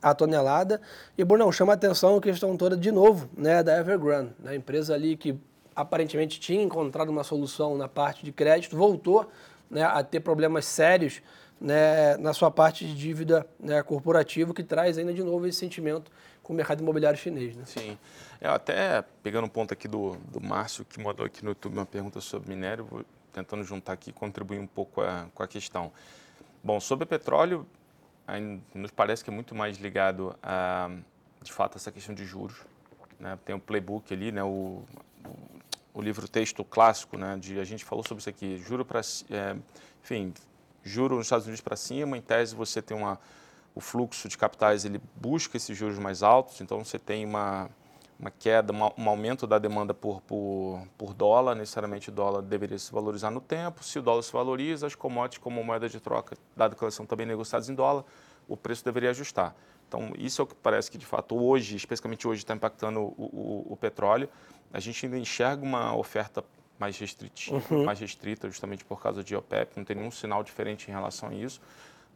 a 0.00 0.14
tonelada. 0.14 0.80
E, 1.18 1.24
Brunão, 1.24 1.50
chama 1.50 1.72
atenção 1.72 2.16
a 2.16 2.20
questão 2.20 2.56
toda, 2.56 2.76
de 2.76 2.92
novo, 2.92 3.28
né, 3.36 3.60
da 3.60 3.76
Evergrande, 3.78 4.30
né? 4.38 4.54
empresa 4.54 4.94
ali 4.94 5.16
que 5.16 5.36
aparentemente 5.74 6.38
tinha 6.40 6.62
encontrado 6.62 7.08
uma 7.08 7.24
solução 7.24 7.76
na 7.76 7.88
parte 7.88 8.24
de 8.24 8.32
crédito, 8.32 8.76
voltou 8.76 9.30
né, 9.70 9.82
a 9.82 10.02
ter 10.02 10.20
problemas 10.20 10.64
sérios 10.64 11.22
né, 11.60 12.16
na 12.16 12.32
sua 12.32 12.50
parte 12.50 12.84
de 12.84 12.94
dívida 12.94 13.46
né, 13.58 13.82
corporativa, 13.82 14.52
que 14.52 14.62
traz 14.62 14.98
ainda 14.98 15.12
de 15.14 15.22
novo 15.22 15.46
esse 15.46 15.58
sentimento 15.58 16.10
com 16.42 16.52
o 16.52 16.56
mercado 16.56 16.82
imobiliário 16.82 17.18
chinês. 17.18 17.56
Né? 17.56 17.64
Sim. 17.66 17.98
Eu 18.40 18.50
é, 18.50 18.54
até 18.54 19.04
pegando 19.22 19.44
um 19.44 19.48
ponto 19.48 19.72
aqui 19.72 19.86
do, 19.86 20.16
do 20.28 20.40
Márcio, 20.40 20.84
que 20.84 21.00
mandou 21.00 21.24
aqui 21.24 21.44
no 21.44 21.50
YouTube 21.50 21.74
uma 21.74 21.86
pergunta 21.86 22.20
sobre 22.20 22.48
minério, 22.48 22.84
vou 22.84 23.04
tentando 23.32 23.62
juntar 23.62 23.92
aqui 23.92 24.10
e 24.10 24.12
contribuir 24.12 24.58
um 24.58 24.66
pouco 24.66 25.00
a, 25.00 25.26
com 25.32 25.42
a 25.42 25.48
questão. 25.48 25.92
Bom, 26.62 26.80
sobre 26.80 27.06
petróleo, 27.06 27.66
nos 28.74 28.90
parece 28.90 29.22
que 29.22 29.30
é 29.30 29.32
muito 29.32 29.54
mais 29.54 29.78
ligado 29.78 30.36
a, 30.42 30.90
de 31.42 31.52
fato, 31.52 31.76
essa 31.76 31.92
questão 31.92 32.14
de 32.14 32.24
juros. 32.24 32.56
Né? 33.18 33.38
Tem 33.44 33.54
um 33.54 33.60
playbook 33.60 34.12
ali, 34.12 34.32
né? 34.32 34.42
o, 34.42 34.82
o, 35.26 35.98
o 35.98 36.02
livro-texto 36.02 36.64
clássico, 36.64 37.16
né? 37.16 37.36
de, 37.38 37.58
a 37.58 37.64
gente 37.64 37.84
falou 37.84 38.04
sobre 38.04 38.20
isso 38.20 38.30
aqui, 38.30 38.58
juro 38.58 38.84
para... 38.84 39.00
É, 39.30 39.56
enfim, 40.02 40.32
juro 40.82 41.16
nos 41.16 41.26
Estados 41.26 41.46
Unidos 41.46 41.60
para 41.60 41.76
cima, 41.76 42.16
em 42.16 42.20
tese 42.20 42.54
você 42.54 42.82
tem 42.82 42.96
uma, 42.96 43.18
o 43.74 43.80
fluxo 43.80 44.28
de 44.28 44.36
capitais, 44.36 44.84
ele 44.84 45.00
busca 45.16 45.56
esses 45.56 45.76
juros 45.76 45.98
mais 45.98 46.22
altos, 46.22 46.60
então 46.60 46.84
você 46.84 46.98
tem 46.98 47.24
uma, 47.24 47.70
uma 48.18 48.30
queda, 48.30 48.72
uma, 48.72 48.92
um 48.98 49.08
aumento 49.08 49.46
da 49.46 49.58
demanda 49.58 49.94
por, 49.94 50.20
por, 50.22 50.82
por 50.98 51.14
dólar, 51.14 51.54
necessariamente 51.54 52.08
o 52.08 52.12
dólar 52.12 52.42
deveria 52.42 52.78
se 52.78 52.92
valorizar 52.92 53.30
no 53.30 53.40
tempo, 53.40 53.82
se 53.84 53.98
o 53.98 54.02
dólar 54.02 54.22
se 54.22 54.32
valoriza, 54.32 54.86
as 54.86 54.94
commodities 54.94 55.42
como 55.42 55.62
moeda 55.62 55.88
de 55.88 56.00
troca, 56.00 56.36
dado 56.56 56.76
que 56.76 56.82
elas 56.82 56.94
são 56.94 57.06
também 57.06 57.26
negociadas 57.26 57.68
em 57.68 57.74
dólar, 57.74 58.04
o 58.48 58.56
preço 58.56 58.84
deveria 58.84 59.10
ajustar. 59.10 59.54
Então, 59.88 60.12
isso 60.16 60.40
é 60.40 60.44
o 60.44 60.46
que 60.46 60.54
parece 60.54 60.90
que, 60.90 60.96
de 60.96 61.04
fato, 61.04 61.36
hoje, 61.36 61.76
especificamente 61.76 62.26
hoje, 62.26 62.42
está 62.42 62.54
impactando 62.54 63.00
o, 63.00 63.14
o, 63.16 63.72
o 63.72 63.76
petróleo. 63.76 64.28
A 64.72 64.80
gente 64.80 65.04
ainda 65.04 65.18
enxerga 65.18 65.62
uma 65.62 65.94
oferta 65.94 66.42
mais 66.78 66.98
restritiva, 66.98 67.62
uhum. 67.70 67.84
mais 67.84 68.00
restrita, 68.00 68.48
justamente 68.48 68.84
por 68.84 69.00
causa 69.00 69.22
de 69.22 69.36
OPEP, 69.36 69.76
não 69.76 69.84
tem 69.84 69.96
nenhum 69.96 70.10
sinal 70.10 70.42
diferente 70.42 70.88
em 70.88 70.92
relação 70.92 71.28
a 71.28 71.34
isso. 71.34 71.60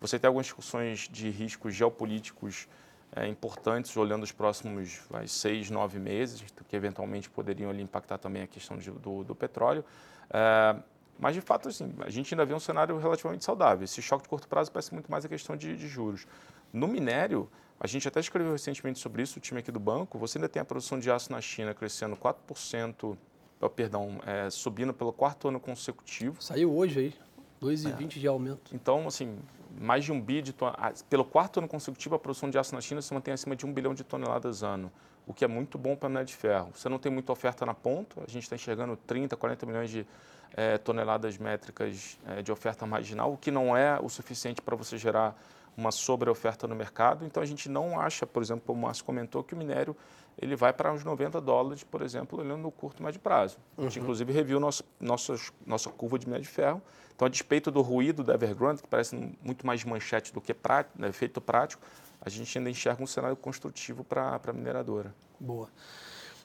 Você 0.01 0.19
tem 0.19 0.27
algumas 0.27 0.47
discussões 0.47 1.09
de 1.09 1.31
riscos 1.31 1.75
geopolíticos 1.75 2.67
é, 3.15 3.27
importantes, 3.29 3.97
olhando 3.97 4.25
os 4.25 4.33
próximos 4.33 5.01
vai, 5.09 5.29
seis, 5.29 5.71
nove 5.71 5.99
meses, 5.99 6.45
que 6.69 6.75
eventualmente 6.75 7.31
poderiam 7.31 7.71
ali, 7.71 7.83
impactar 7.83 8.19
também 8.19 8.43
a 8.43 8.47
questão 8.47 8.77
de, 8.77 8.91
do, 8.91 9.23
do, 9.23 9.35
petróleo. 9.35 9.85
É, 10.31 10.77
mas, 11.19 11.35
de 11.35 11.41
fato, 11.41 11.69
assim, 11.69 11.93
a 12.01 12.11
gente 12.11 12.33
ainda 12.35 12.45
vê 12.45 12.55
um 12.55 12.61
cenário 12.61 12.99
relativamente 12.99 13.45
saudável. 13.45 13.85
Esse 13.85 14.03
choque 14.03 14.25
de 14.25 14.29
curto 14.29 14.47
prazo 14.49 14.71
parece 14.71 14.93
muito 14.93 15.11
mais 15.11 15.25
a 15.25 15.29
questão 15.29 15.57
de, 15.57 15.77
de 15.77 15.89
juros. 15.89 16.27
No 16.73 16.87
minério, 16.87 17.49
a 17.81 17.87
gente 17.87 18.07
até 18.07 18.21
escreveu 18.21 18.53
recentemente 18.53 18.99
sobre 18.99 19.23
isso, 19.23 19.39
o 19.39 19.41
time 19.41 19.61
aqui 19.61 19.71
do 19.71 19.81
banco, 19.81 20.19
você 20.19 20.39
ainda 20.39 20.49
tem 20.49 20.61
a 20.61 20.65
produção 20.65 20.99
de 20.99 21.11
aço 21.11 21.33
na 21.33 21.41
China 21.41 21.75
crescendo 21.75 22.17
4% 22.17 23.17
oh, 23.61 23.69
perdão, 23.69 24.21
é, 24.27 24.51
subindo 24.51 24.93
pelo 24.93 25.13
quarto 25.13 25.49
ano 25.49 25.61
consecutivo. 25.61 26.43
Saiu 26.43 26.75
hoje 26.75 27.01
aí, 27.01 27.15
2,20 27.63 28.03
é. 28.03 28.21
de 28.21 28.27
aumento. 28.27 28.75
Então, 28.75 29.07
assim, 29.07 29.39
mais 29.81 30.05
de 30.05 30.13
um 30.13 30.21
bi 30.21 30.43
de 30.43 30.53
toneladas. 30.53 31.03
Pelo 31.03 31.25
quarto 31.25 31.59
ano 31.59 31.69
consecutivo, 31.69 32.15
a 32.15 32.19
produção 32.19 32.51
de 32.51 32.59
aço 32.59 32.75
na 32.75 32.81
China 32.81 33.03
se 33.03 33.13
mantém 33.13 33.35
acima 33.35 33.57
de 33.57 33.67
um 33.67 33.73
bilhão 33.73 33.95
de 33.95 34.05
toneladas 34.05 34.63
ano, 34.63 34.91
o 35.27 35.35
que 35.35 35.45
é 35.45 35.49
muito 35.49 35.77
bom 35.77 35.97
para 35.97 36.07
a 36.07 36.09
minério 36.09 36.27
de 36.27 36.35
ferro. 36.35 36.71
Você 36.75 36.89
não 36.89 36.99
tem 36.99 37.11
muita 37.11 37.33
oferta 37.33 37.67
na 37.67 37.75
ponta, 37.75 38.21
a 38.21 38.31
gente 38.31 38.45
está 38.45 38.55
enxergando 38.55 38.97
30, 38.97 39.37
40 39.37 39.67
milhões 39.67 39.91
de 39.91 40.07
é, 40.55 40.79
toneladas 40.79 41.37
métricas 41.37 42.19
é, 42.27 42.43
de 42.43 42.53
oferta 42.53 42.87
marginal, 42.87 43.33
o 43.33 43.37
que 43.37 43.51
não 43.51 43.77
é 43.77 43.99
o 44.01 44.09
suficiente 44.09 44.63
para 44.63 44.77
você 44.77 44.97
gerar 44.97 45.37
uma 45.77 45.91
sobre-oferta 45.91 46.67
no 46.67 46.75
mercado. 46.75 47.25
Então, 47.27 47.43
a 47.43 47.47
gente 47.47 47.69
não 47.69 48.01
acha, 48.01 48.27
por 48.27 48.43
exemplo, 48.43 48.63
como 48.67 48.79
o 48.79 48.83
Márcio 48.83 49.05
comentou, 49.05 49.45
que 49.45 49.53
o 49.53 49.57
minério 49.57 49.95
ele 50.39 50.55
vai 50.55 50.73
para 50.73 50.93
uns 50.93 51.03
90 51.03 51.41
dólares, 51.41 51.83
por 51.83 52.03
exemplo, 52.03 52.39
olhando 52.39 52.63
no 52.63 52.71
curto 52.71 53.01
e 53.01 53.03
médio 53.03 53.21
prazo. 53.21 53.59
A 53.77 53.83
gente, 53.83 53.99
uhum. 53.99 54.05
inclusive, 54.05 54.33
reviu 54.33 54.61
nosso, 54.61 54.85
nossas, 55.01 55.53
nossa 55.67 55.91
curva 55.91 56.19
de 56.19 56.29
médio 56.29 56.43
de 56.43 56.49
ferro. 56.49 56.81
Então, 57.15 57.27
a 57.27 57.29
despeito 57.29 57.71
do 57.71 57.81
ruído 57.81 58.23
da 58.23 58.35
Evergrande, 58.35 58.83
que 58.83 58.89
parece 58.89 59.17
muito 59.43 59.67
mais 59.67 59.83
manchete 59.85 60.33
do 60.33 60.41
que 60.41 60.53
prático, 60.53 61.01
né, 61.01 61.09
efeito 61.09 61.41
prático, 61.41 61.83
a 62.27 62.29
gente 62.31 62.59
ainda 62.59 62.69
enxerga 62.69 63.03
um 63.03 63.07
cenário 63.07 63.37
construtivo 63.37 64.03
para 64.03 64.41
a 64.45 64.53
mineradora. 64.53 65.15
Boa. 65.39 65.69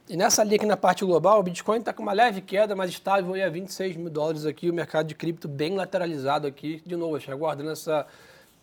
E 0.08 0.16
nessa 0.16 0.44
linha 0.44 0.58
aqui 0.58 0.66
na 0.66 0.78
parte 0.78 1.04
global, 1.04 1.40
o 1.40 1.44
Bitcoin 1.44 1.80
está 1.80 1.92
com 1.92 2.04
uma 2.04 2.14
leve 2.14 2.40
queda, 2.40 2.76
mas 2.76 2.92
estável 2.92 3.34
a 3.44 3.50
26 3.50 3.96
mil 3.96 4.10
dólares 4.10 4.46
aqui, 4.46 4.70
o 4.70 4.74
mercado 4.74 5.08
de 5.08 5.16
cripto 5.16 5.48
bem 5.48 5.76
lateralizado 5.76 6.46
aqui, 6.46 6.84
de 6.86 6.96
novo, 6.96 7.18
aguardando 7.32 7.72
essa, 7.72 8.06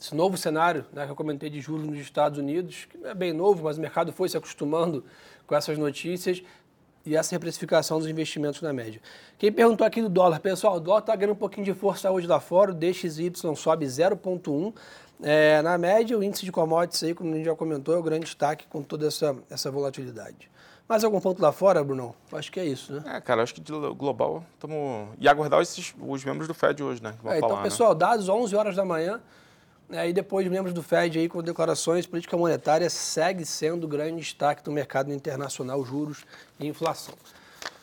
esse 0.00 0.14
novo 0.14 0.36
cenário 0.36 0.84
né, 0.92 1.06
que 1.06 1.10
eu 1.10 1.16
comentei 1.16 1.50
de 1.50 1.60
juros 1.60 1.86
nos 1.86 1.98
Estados 1.98 2.38
Unidos, 2.38 2.86
que 2.88 3.04
é 3.04 3.14
bem 3.14 3.32
novo, 3.32 3.64
mas 3.64 3.78
o 3.78 3.80
mercado 3.80 4.12
foi 4.12 4.28
se 4.28 4.36
acostumando 4.36 5.04
com 5.46 5.56
essas 5.56 5.76
notícias 5.76 6.40
e 7.04 7.16
essa 7.16 7.34
reprecificação 7.34 7.98
dos 7.98 8.06
investimentos 8.06 8.60
na 8.60 8.72
média. 8.72 9.00
Quem 9.38 9.50
perguntou 9.50 9.84
aqui 9.84 10.02
do 10.02 10.08
dólar, 10.08 10.38
pessoal, 10.40 10.76
o 10.76 10.80
dólar 10.80 11.00
está 11.00 11.16
ganhando 11.16 11.32
um 11.32 11.38
pouquinho 11.38 11.64
de 11.64 11.74
força 11.74 12.10
hoje 12.10 12.28
lá 12.28 12.38
fora, 12.38 12.70
o 12.70 12.74
DXY 12.74 13.32
sobe 13.56 13.86
0,1. 13.86 14.74
É, 15.22 15.60
na 15.62 15.76
média, 15.76 16.16
o 16.16 16.22
índice 16.22 16.44
de 16.44 16.52
commodities 16.52 17.02
aí, 17.02 17.14
como 17.14 17.32
a 17.32 17.36
gente 17.36 17.46
já 17.46 17.54
comentou, 17.54 17.94
é 17.94 17.98
o 17.98 18.02
grande 18.02 18.24
destaque 18.24 18.66
com 18.68 18.82
toda 18.82 19.06
essa, 19.06 19.36
essa 19.50 19.70
volatilidade. 19.70 20.50
Mais 20.88 21.04
algum 21.04 21.20
ponto 21.20 21.42
lá 21.42 21.52
fora, 21.52 21.84
Bruno? 21.84 22.14
Acho 22.32 22.50
que 22.50 22.58
é 22.58 22.64
isso, 22.64 22.94
né? 22.94 23.16
É, 23.16 23.20
cara, 23.20 23.42
acho 23.42 23.54
que 23.54 23.60
de 23.60 23.72
global 23.72 24.42
estamos. 24.54 25.08
E 25.18 25.28
aguardar 25.28 25.60
esses, 25.60 25.94
os 26.00 26.24
membros 26.24 26.48
do 26.48 26.54
Fed 26.54 26.82
hoje, 26.82 27.02
né? 27.02 27.14
É, 27.26 27.36
então, 27.36 27.50
falar, 27.50 27.62
pessoal, 27.62 27.92
né? 27.92 27.98
dados 27.98 28.28
11 28.28 28.56
horas 28.56 28.76
da 28.76 28.84
manhã. 28.84 29.20
Né, 29.88 30.10
e 30.10 30.12
depois, 30.12 30.46
membros 30.48 30.74
do 30.74 30.82
Fed 30.82 31.18
aí 31.18 31.28
com 31.28 31.42
declarações, 31.42 32.06
política 32.06 32.36
monetária 32.36 32.88
segue 32.90 33.44
sendo 33.44 33.84
o 33.84 33.88
grande 33.88 34.20
destaque 34.20 34.62
do 34.62 34.70
mercado 34.70 35.12
internacional, 35.12 35.82
juros 35.84 36.24
e 36.60 36.66
inflação. 36.66 37.14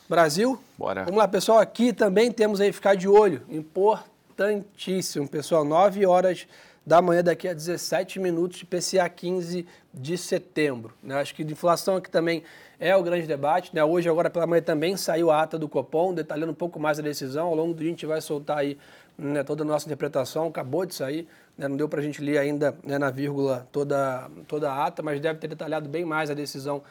Brasil? 0.08 0.60
Bora. 0.78 1.04
Vamos 1.04 1.18
lá, 1.18 1.26
pessoal. 1.26 1.58
Aqui 1.58 1.92
também 1.92 2.30
temos 2.30 2.60
aí 2.60 2.72
ficar 2.72 2.94
de 2.94 3.08
olho. 3.08 3.42
Importantíssimo, 3.48 5.28
pessoal. 5.28 5.64
9 5.64 6.06
horas 6.06 6.46
da 6.86 7.02
manhã, 7.02 7.22
daqui 7.22 7.48
a 7.48 7.52
17 7.52 8.20
minutos, 8.20 8.58
de 8.58 8.64
PCA 8.64 9.08
15 9.08 9.66
de 9.92 10.16
setembro. 10.16 10.94
Né? 11.02 11.16
Acho 11.16 11.34
que 11.34 11.42
de 11.42 11.52
inflação 11.52 11.96
aqui 11.96 12.08
também 12.08 12.44
é 12.78 12.94
o 12.94 13.02
grande 13.02 13.26
debate. 13.26 13.74
Né? 13.74 13.82
Hoje, 13.82 14.08
agora 14.08 14.30
pela 14.30 14.46
manhã, 14.46 14.62
também 14.62 14.96
saiu 14.96 15.32
a 15.32 15.42
ata 15.42 15.58
do 15.58 15.68
Copom, 15.68 16.14
detalhando 16.14 16.52
um 16.52 16.54
pouco 16.54 16.78
mais 16.78 17.00
a 17.00 17.02
decisão. 17.02 17.48
Ao 17.48 17.56
longo 17.56 17.74
do 17.74 17.78
dia, 17.78 17.88
a 17.88 17.90
gente 17.90 18.06
vai 18.06 18.20
soltar 18.20 18.58
aí 18.58 18.78
né, 19.18 19.42
toda 19.42 19.64
a 19.64 19.66
nossa 19.66 19.86
interpretação. 19.86 20.46
Acabou 20.46 20.86
de 20.86 20.94
sair, 20.94 21.26
né? 21.58 21.66
não 21.66 21.76
deu 21.76 21.88
para 21.88 21.98
a 21.98 22.02
gente 22.04 22.22
ler 22.22 22.38
ainda 22.38 22.76
né, 22.84 22.98
na 22.98 23.10
vírgula 23.10 23.66
toda, 23.72 24.30
toda 24.46 24.70
a 24.70 24.86
ata, 24.86 25.02
mas 25.02 25.20
deve 25.20 25.40
ter 25.40 25.48
detalhado 25.48 25.88
bem 25.88 26.04
mais 26.04 26.30
a 26.30 26.34
decisão 26.34 26.84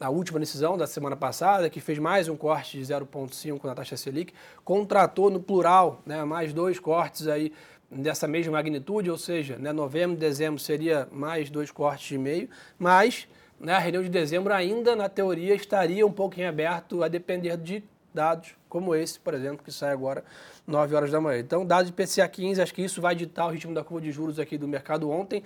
a 0.00 0.10
última 0.10 0.40
decisão 0.40 0.76
da 0.76 0.86
semana 0.86 1.16
passada, 1.16 1.70
que 1.70 1.80
fez 1.80 1.98
mais 1.98 2.28
um 2.28 2.36
corte 2.36 2.78
de 2.78 2.84
0,5 2.84 3.64
na 3.64 3.74
taxa 3.74 3.96
Selic, 3.96 4.34
contratou 4.64 5.30
no 5.30 5.40
plural 5.40 6.02
né, 6.04 6.24
mais 6.24 6.52
dois 6.52 6.78
cortes 6.80 7.28
aí 7.28 7.52
dessa 7.94 8.26
mesma 8.26 8.52
magnitude, 8.52 9.10
ou 9.10 9.18
seja, 9.18 9.56
né, 9.56 9.72
novembro 9.72 10.16
dezembro 10.16 10.58
seria 10.58 11.08
mais 11.12 11.48
dois 11.48 11.70
cortes 11.70 12.10
e 12.10 12.18
meio, 12.18 12.48
mas 12.78 13.28
né, 13.58 13.74
a 13.74 13.78
reunião 13.78 14.02
de 14.02 14.08
dezembro 14.08 14.52
ainda, 14.52 14.96
na 14.96 15.08
teoria, 15.08 15.54
estaria 15.54 16.06
um 16.06 16.12
pouco 16.12 16.38
em 16.40 16.44
aberto 16.44 17.02
a 17.02 17.08
depender 17.08 17.56
de 17.56 17.82
dados 18.12 18.54
como 18.68 18.94
esse, 18.94 19.18
por 19.20 19.34
exemplo, 19.34 19.64
que 19.64 19.70
sai 19.70 19.92
agora 19.92 20.24
9 20.66 20.94
horas 20.94 21.10
da 21.10 21.20
manhã. 21.20 21.38
Então, 21.38 21.64
dados 21.64 21.90
de 21.90 21.92
PCA 21.92 22.28
15, 22.28 22.60
acho 22.60 22.74
que 22.74 22.82
isso 22.82 23.00
vai 23.00 23.14
ditar 23.14 23.46
o 23.46 23.50
ritmo 23.50 23.72
da 23.72 23.84
curva 23.84 24.04
de 24.04 24.10
juros 24.10 24.38
aqui 24.38 24.58
do 24.58 24.66
mercado 24.66 25.10
ontem. 25.10 25.42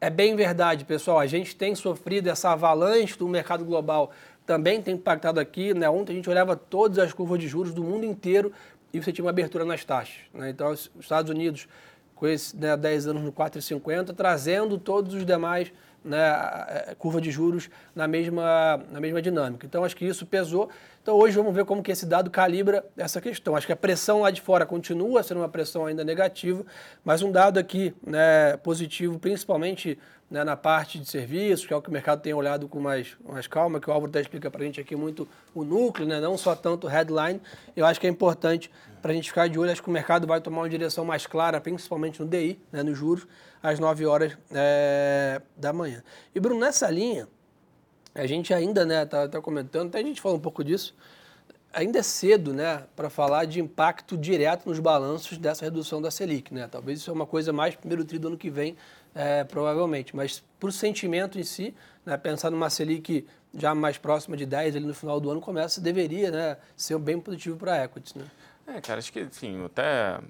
É 0.00 0.10
bem 0.10 0.34
verdade, 0.34 0.84
pessoal, 0.84 1.20
a 1.20 1.26
gente 1.26 1.54
tem 1.54 1.74
sofrido 1.76 2.28
essa 2.28 2.50
avalanche 2.50 3.16
do 3.16 3.28
mercado 3.28 3.64
global, 3.64 4.10
também 4.44 4.82
tem 4.82 4.94
impactado 4.94 5.38
aqui. 5.38 5.72
Né? 5.72 5.88
Ontem 5.88 6.12
a 6.12 6.16
gente 6.16 6.28
olhava 6.28 6.56
todas 6.56 6.98
as 6.98 7.12
curvas 7.12 7.38
de 7.38 7.46
juros 7.46 7.72
do 7.72 7.84
mundo 7.84 8.04
inteiro 8.04 8.52
e 8.92 9.00
você 9.00 9.12
tinha 9.12 9.24
uma 9.24 9.30
abertura 9.30 9.64
nas 9.64 9.84
taxas. 9.84 10.16
Né? 10.34 10.50
Então, 10.50 10.70
os 10.70 10.90
Estados 10.98 11.30
Unidos, 11.30 11.68
com 12.22 12.28
esse 12.28 12.56
né, 12.56 12.76
10 12.76 13.08
anos 13.08 13.24
no 13.24 13.32
4,50, 13.32 14.14
trazendo 14.14 14.78
todos 14.78 15.12
os 15.12 15.26
demais 15.26 15.72
né, 16.04 16.94
curva 16.96 17.20
de 17.20 17.32
juros 17.32 17.68
na 17.96 18.06
mesma, 18.06 18.80
na 18.92 19.00
mesma 19.00 19.20
dinâmica. 19.20 19.66
Então, 19.66 19.82
acho 19.82 19.96
que 19.96 20.04
isso 20.04 20.24
pesou. 20.24 20.68
Então, 21.02 21.16
hoje 21.16 21.36
vamos 21.36 21.52
ver 21.52 21.64
como 21.64 21.82
que 21.82 21.90
esse 21.90 22.06
dado 22.06 22.30
calibra 22.30 22.84
essa 22.96 23.20
questão. 23.20 23.56
Acho 23.56 23.66
que 23.66 23.72
a 23.72 23.76
pressão 23.76 24.20
lá 24.20 24.30
de 24.30 24.40
fora 24.40 24.64
continua 24.64 25.20
sendo 25.24 25.38
uma 25.38 25.48
pressão 25.48 25.84
ainda 25.84 26.04
negativa, 26.04 26.64
mas 27.04 27.22
um 27.22 27.32
dado 27.32 27.58
aqui 27.58 27.92
né, 28.06 28.56
positivo, 28.58 29.18
principalmente 29.18 29.98
né, 30.32 30.42
na 30.44 30.56
parte 30.56 30.98
de 30.98 31.06
serviços, 31.06 31.66
que 31.66 31.74
é 31.74 31.76
o 31.76 31.82
que 31.82 31.90
o 31.90 31.92
mercado 31.92 32.22
tem 32.22 32.32
olhado 32.32 32.66
com 32.66 32.80
mais, 32.80 33.18
mais 33.22 33.46
calma, 33.46 33.78
que 33.78 33.90
o 33.90 33.92
Álvaro 33.92 34.08
até 34.08 34.22
explica 34.22 34.50
para 34.50 34.62
a 34.62 34.64
gente 34.64 34.80
aqui 34.80 34.96
muito 34.96 35.28
o 35.54 35.62
núcleo, 35.62 36.08
né, 36.08 36.18
não 36.22 36.38
só 36.38 36.56
tanto 36.56 36.86
headline. 36.86 37.38
Eu 37.76 37.84
acho 37.84 38.00
que 38.00 38.06
é 38.06 38.10
importante 38.10 38.70
para 39.02 39.12
a 39.12 39.14
gente 39.14 39.28
ficar 39.28 39.46
de 39.46 39.58
olho. 39.58 39.70
Acho 39.70 39.82
que 39.82 39.90
o 39.90 39.92
mercado 39.92 40.26
vai 40.26 40.40
tomar 40.40 40.62
uma 40.62 40.70
direção 40.70 41.04
mais 41.04 41.26
clara, 41.26 41.60
principalmente 41.60 42.18
no 42.18 42.26
DI, 42.26 42.58
né, 42.72 42.82
nos 42.82 42.96
juros, 42.96 43.26
às 43.62 43.78
9 43.78 44.06
horas 44.06 44.38
é, 44.50 45.42
da 45.54 45.70
manhã. 45.70 46.02
E, 46.34 46.40
Bruno, 46.40 46.58
nessa 46.58 46.90
linha, 46.90 47.28
a 48.14 48.26
gente 48.26 48.54
ainda 48.54 48.84
está 48.84 48.94
né, 48.94 49.04
tá, 49.04 49.28
tá 49.28 49.40
comentando, 49.42 49.88
até 49.88 49.98
a 49.98 50.02
gente 50.02 50.22
fala 50.22 50.34
um 50.34 50.40
pouco 50.40 50.64
disso, 50.64 50.96
ainda 51.74 51.98
é 51.98 52.02
cedo 52.02 52.52
né, 52.52 52.84
para 52.94 53.08
falar 53.08 53.44
de 53.44 53.60
impacto 53.60 54.16
direto 54.16 54.66
nos 54.66 54.78
balanços 54.78 55.38
dessa 55.38 55.64
redução 55.64 56.00
da 56.00 56.10
Selic. 56.10 56.52
Né? 56.52 56.68
Talvez 56.70 57.00
isso 57.00 57.10
é 57.10 57.12
uma 57.12 57.26
coisa 57.26 57.52
mais 57.52 57.74
primeiro 57.74 58.02
tri 58.02 58.18
do 58.18 58.28
ano 58.28 58.38
que 58.38 58.50
vem, 58.50 58.76
é, 59.14 59.44
provavelmente. 59.44 60.14
Mas 60.14 60.42
por 60.58 60.72
sentimento 60.72 61.38
em 61.38 61.42
si, 61.42 61.74
né, 62.04 62.16
pensar 62.16 62.50
numa 62.50 62.70
Selic 62.70 63.26
já 63.54 63.74
mais 63.74 63.98
próxima 63.98 64.36
de 64.36 64.46
10 64.46 64.76
ali 64.76 64.86
no 64.86 64.94
final 64.94 65.20
do 65.20 65.30
ano, 65.30 65.40
começa, 65.40 65.80
deveria 65.80 66.30
né, 66.30 66.56
ser 66.76 66.98
bem 66.98 67.20
positivo 67.20 67.56
para 67.56 67.74
a 67.74 67.84
equities. 67.84 68.14
Né? 68.14 68.24
É, 68.66 68.80
cara, 68.80 68.98
acho 68.98 69.12
que, 69.12 69.20
enfim, 69.20 69.64
até 69.64 70.20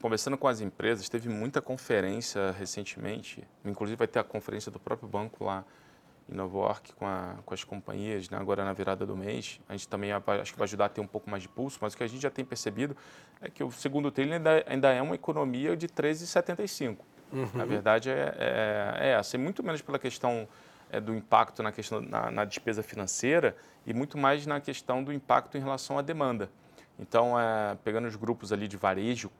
conversando 0.00 0.36
com 0.36 0.46
as 0.46 0.60
empresas, 0.60 1.08
teve 1.08 1.28
muita 1.28 1.60
conferência 1.60 2.52
recentemente, 2.52 3.42
inclusive 3.64 3.96
vai 3.96 4.06
ter 4.06 4.18
a 4.18 4.24
conferência 4.24 4.70
do 4.70 4.78
próprio 4.78 5.08
banco 5.08 5.44
lá 5.44 5.64
em 6.28 6.34
Nova 6.34 6.58
York 6.58 6.92
com, 6.94 7.06
a, 7.06 7.36
com 7.44 7.54
as 7.54 7.64
companhias, 7.64 8.28
né, 8.28 8.36
agora 8.36 8.64
na 8.64 8.72
virada 8.72 9.06
do 9.06 9.16
mês. 9.16 9.60
A 9.68 9.72
gente 9.72 9.88
também 9.88 10.12
acho 10.12 10.52
que 10.52 10.58
vai 10.58 10.66
ajudar 10.66 10.86
a 10.86 10.88
ter 10.88 11.00
um 11.00 11.06
pouco 11.06 11.30
mais 11.30 11.42
de 11.42 11.48
pulso, 11.48 11.78
mas 11.80 11.94
o 11.94 11.96
que 11.96 12.04
a 12.04 12.06
gente 12.06 12.20
já 12.20 12.30
tem 12.30 12.44
percebido 12.44 12.96
é 13.40 13.48
que 13.48 13.64
o 13.64 13.70
segundo 13.70 14.10
trilho 14.10 14.34
ainda, 14.34 14.64
ainda 14.66 14.92
é 14.92 15.00
uma 15.00 15.14
economia 15.14 15.76
de 15.76 15.88
13,75. 15.88 16.98
Uhum. 17.32 17.60
A 17.60 17.64
verdade 17.64 18.10
é, 18.10 18.34
é, 18.38 19.08
é 19.08 19.10
essa, 19.12 19.36
e 19.36 19.38
muito 19.38 19.62
menos 19.62 19.82
pela 19.82 19.98
questão 19.98 20.48
é, 20.90 21.00
do 21.00 21.14
impacto 21.14 21.62
na, 21.62 21.72
questão, 21.72 22.00
na, 22.00 22.30
na, 22.30 22.44
despesa 22.44 22.82
financeira 22.82 23.56
e 23.84 23.92
muito 23.92 24.16
mais 24.16 24.46
na 24.46 24.60
questão 24.60 25.02
do 25.02 25.12
impacto 25.12 25.56
em 25.56 25.60
relação 25.60 25.98
à 25.98 26.02
demanda. 26.02 26.50
Então, 26.98 27.38
é, 27.38 27.76
pegando 27.84 28.06
os 28.06 28.16
grupos 28.16 28.52
ali 28.52 28.68
de 28.68 28.76
varejo, 28.76 29.30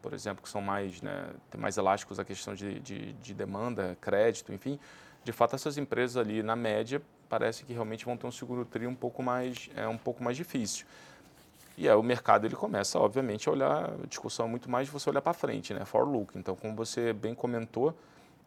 por 0.00 0.14
exemplo, 0.14 0.42
que 0.42 0.48
são 0.48 0.60
mais, 0.60 1.02
né, 1.02 1.30
mais 1.58 1.76
elásticos 1.76 2.18
a 2.18 2.24
questão 2.24 2.54
de, 2.54 2.80
de, 2.80 3.12
de 3.14 3.34
demanda, 3.34 3.96
crédito, 4.00 4.52
enfim, 4.52 4.78
de 5.24 5.32
fato 5.32 5.54
essas 5.56 5.76
empresas 5.76 6.16
ali 6.16 6.42
na 6.42 6.54
média 6.54 7.02
parece 7.28 7.64
que 7.64 7.72
realmente 7.72 8.04
vão 8.04 8.16
ter 8.16 8.26
um 8.26 8.30
seguro 8.30 8.64
tri 8.64 8.86
um 8.86 8.94
pouco 8.94 9.20
mais 9.20 9.68
é 9.74 9.88
um 9.88 9.98
pouco 9.98 10.22
mais 10.22 10.36
difícil 10.36 10.86
e 11.76 11.88
aí 11.88 11.94
o 11.94 12.02
mercado 12.02 12.46
ele 12.46 12.56
começa 12.56 12.98
obviamente 12.98 13.48
a 13.48 13.52
olhar 13.52 13.90
a 13.90 14.06
discussão 14.06 14.46
é 14.46 14.48
muito 14.48 14.70
mais 14.70 14.86
de 14.86 14.92
você 14.92 15.10
olhar 15.10 15.20
para 15.20 15.32
frente 15.32 15.74
né 15.74 15.84
for 15.84 16.08
look. 16.08 16.36
Então 16.38 16.56
como 16.56 16.74
você 16.74 17.12
bem 17.12 17.34
comentou 17.34 17.94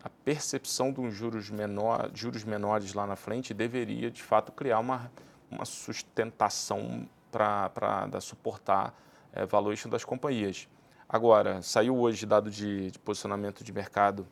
a 0.04 0.10
percepção 0.10 0.92
de 0.92 1.00
um 1.02 1.12
juros 1.12 1.50
menor 1.50 2.10
juros 2.14 2.44
menores 2.44 2.94
lá 2.94 3.06
na 3.06 3.16
frente 3.16 3.54
deveria 3.54 4.10
de 4.10 4.24
fato 4.24 4.52
criar 4.52 4.80
uma 4.80 5.12
uma 5.52 5.66
sustentação 5.66 7.08
para 7.32 8.22
suportar 8.22 8.94
é, 9.34 9.46
valuation 9.46 9.90
das 9.90 10.04
companhias. 10.04 10.68
Agora 11.08 11.62
saiu 11.62 11.98
hoje 11.98 12.26
dado 12.26 12.50
de, 12.52 12.92
de 12.92 13.00
posicionamento 13.00 13.64
de 13.64 13.72
mercado. 13.72 14.28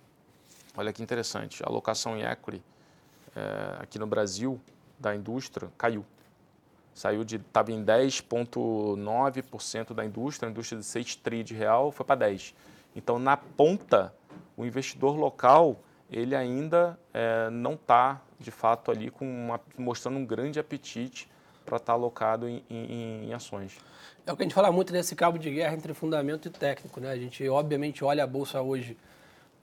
Olha 0.75 0.93
que 0.93 1.01
interessante, 1.01 1.63
a 1.63 1.67
alocação 1.67 2.15
em 2.15 2.23
equity 2.23 2.63
é, 3.35 3.81
aqui 3.81 3.97
no 3.97 4.05
Brasil 4.05 4.59
da 4.99 5.15
indústria 5.15 5.71
caiu. 5.77 6.05
Saiu 6.97 7.23
de, 7.23 7.35
estava 7.35 7.71
em 7.71 7.85
10,9% 7.85 9.93
da 9.93 10.03
indústria, 10.03 10.49
a 10.49 10.51
indústria 10.51 10.79
de 10.79 10.85
6 10.85 11.15
tri 11.17 11.43
de 11.43 11.53
real 11.53 11.91
foi 11.91 12.03
para 12.03 12.15
10. 12.15 12.55
Então, 12.95 13.19
na 13.19 13.37
ponta, 13.37 14.11
o 14.57 14.65
investidor 14.65 15.15
local, 15.15 15.79
ele 16.11 16.35
ainda 16.35 16.97
é, 17.13 17.51
não 17.51 17.75
está, 17.75 18.19
de 18.39 18.49
fato, 18.49 18.89
ali 18.89 19.11
com 19.11 19.29
uma, 19.29 19.61
mostrando 19.77 20.17
um 20.17 20.25
grande 20.25 20.59
apetite 20.59 21.29
para 21.63 21.77
estar 21.77 21.85
tá 21.85 21.93
alocado 21.93 22.49
em, 22.49 22.63
em, 22.67 23.27
em, 23.27 23.33
ações. 23.33 23.77
É 24.25 24.33
o 24.33 24.35
que 24.35 24.41
a 24.41 24.45
gente 24.45 24.55
fala 24.55 24.71
muito 24.71 24.91
desse 24.91 25.15
cabo 25.15 25.37
de 25.37 25.51
guerra 25.51 25.75
entre 25.75 25.93
fundamento 25.93 26.47
e 26.47 26.49
técnico. 26.49 26.99
Né? 26.99 27.11
A 27.11 27.17
gente, 27.17 27.47
obviamente, 27.47 28.03
olha 28.03 28.23
a 28.23 28.27
Bolsa 28.27 28.59
hoje 28.59 28.97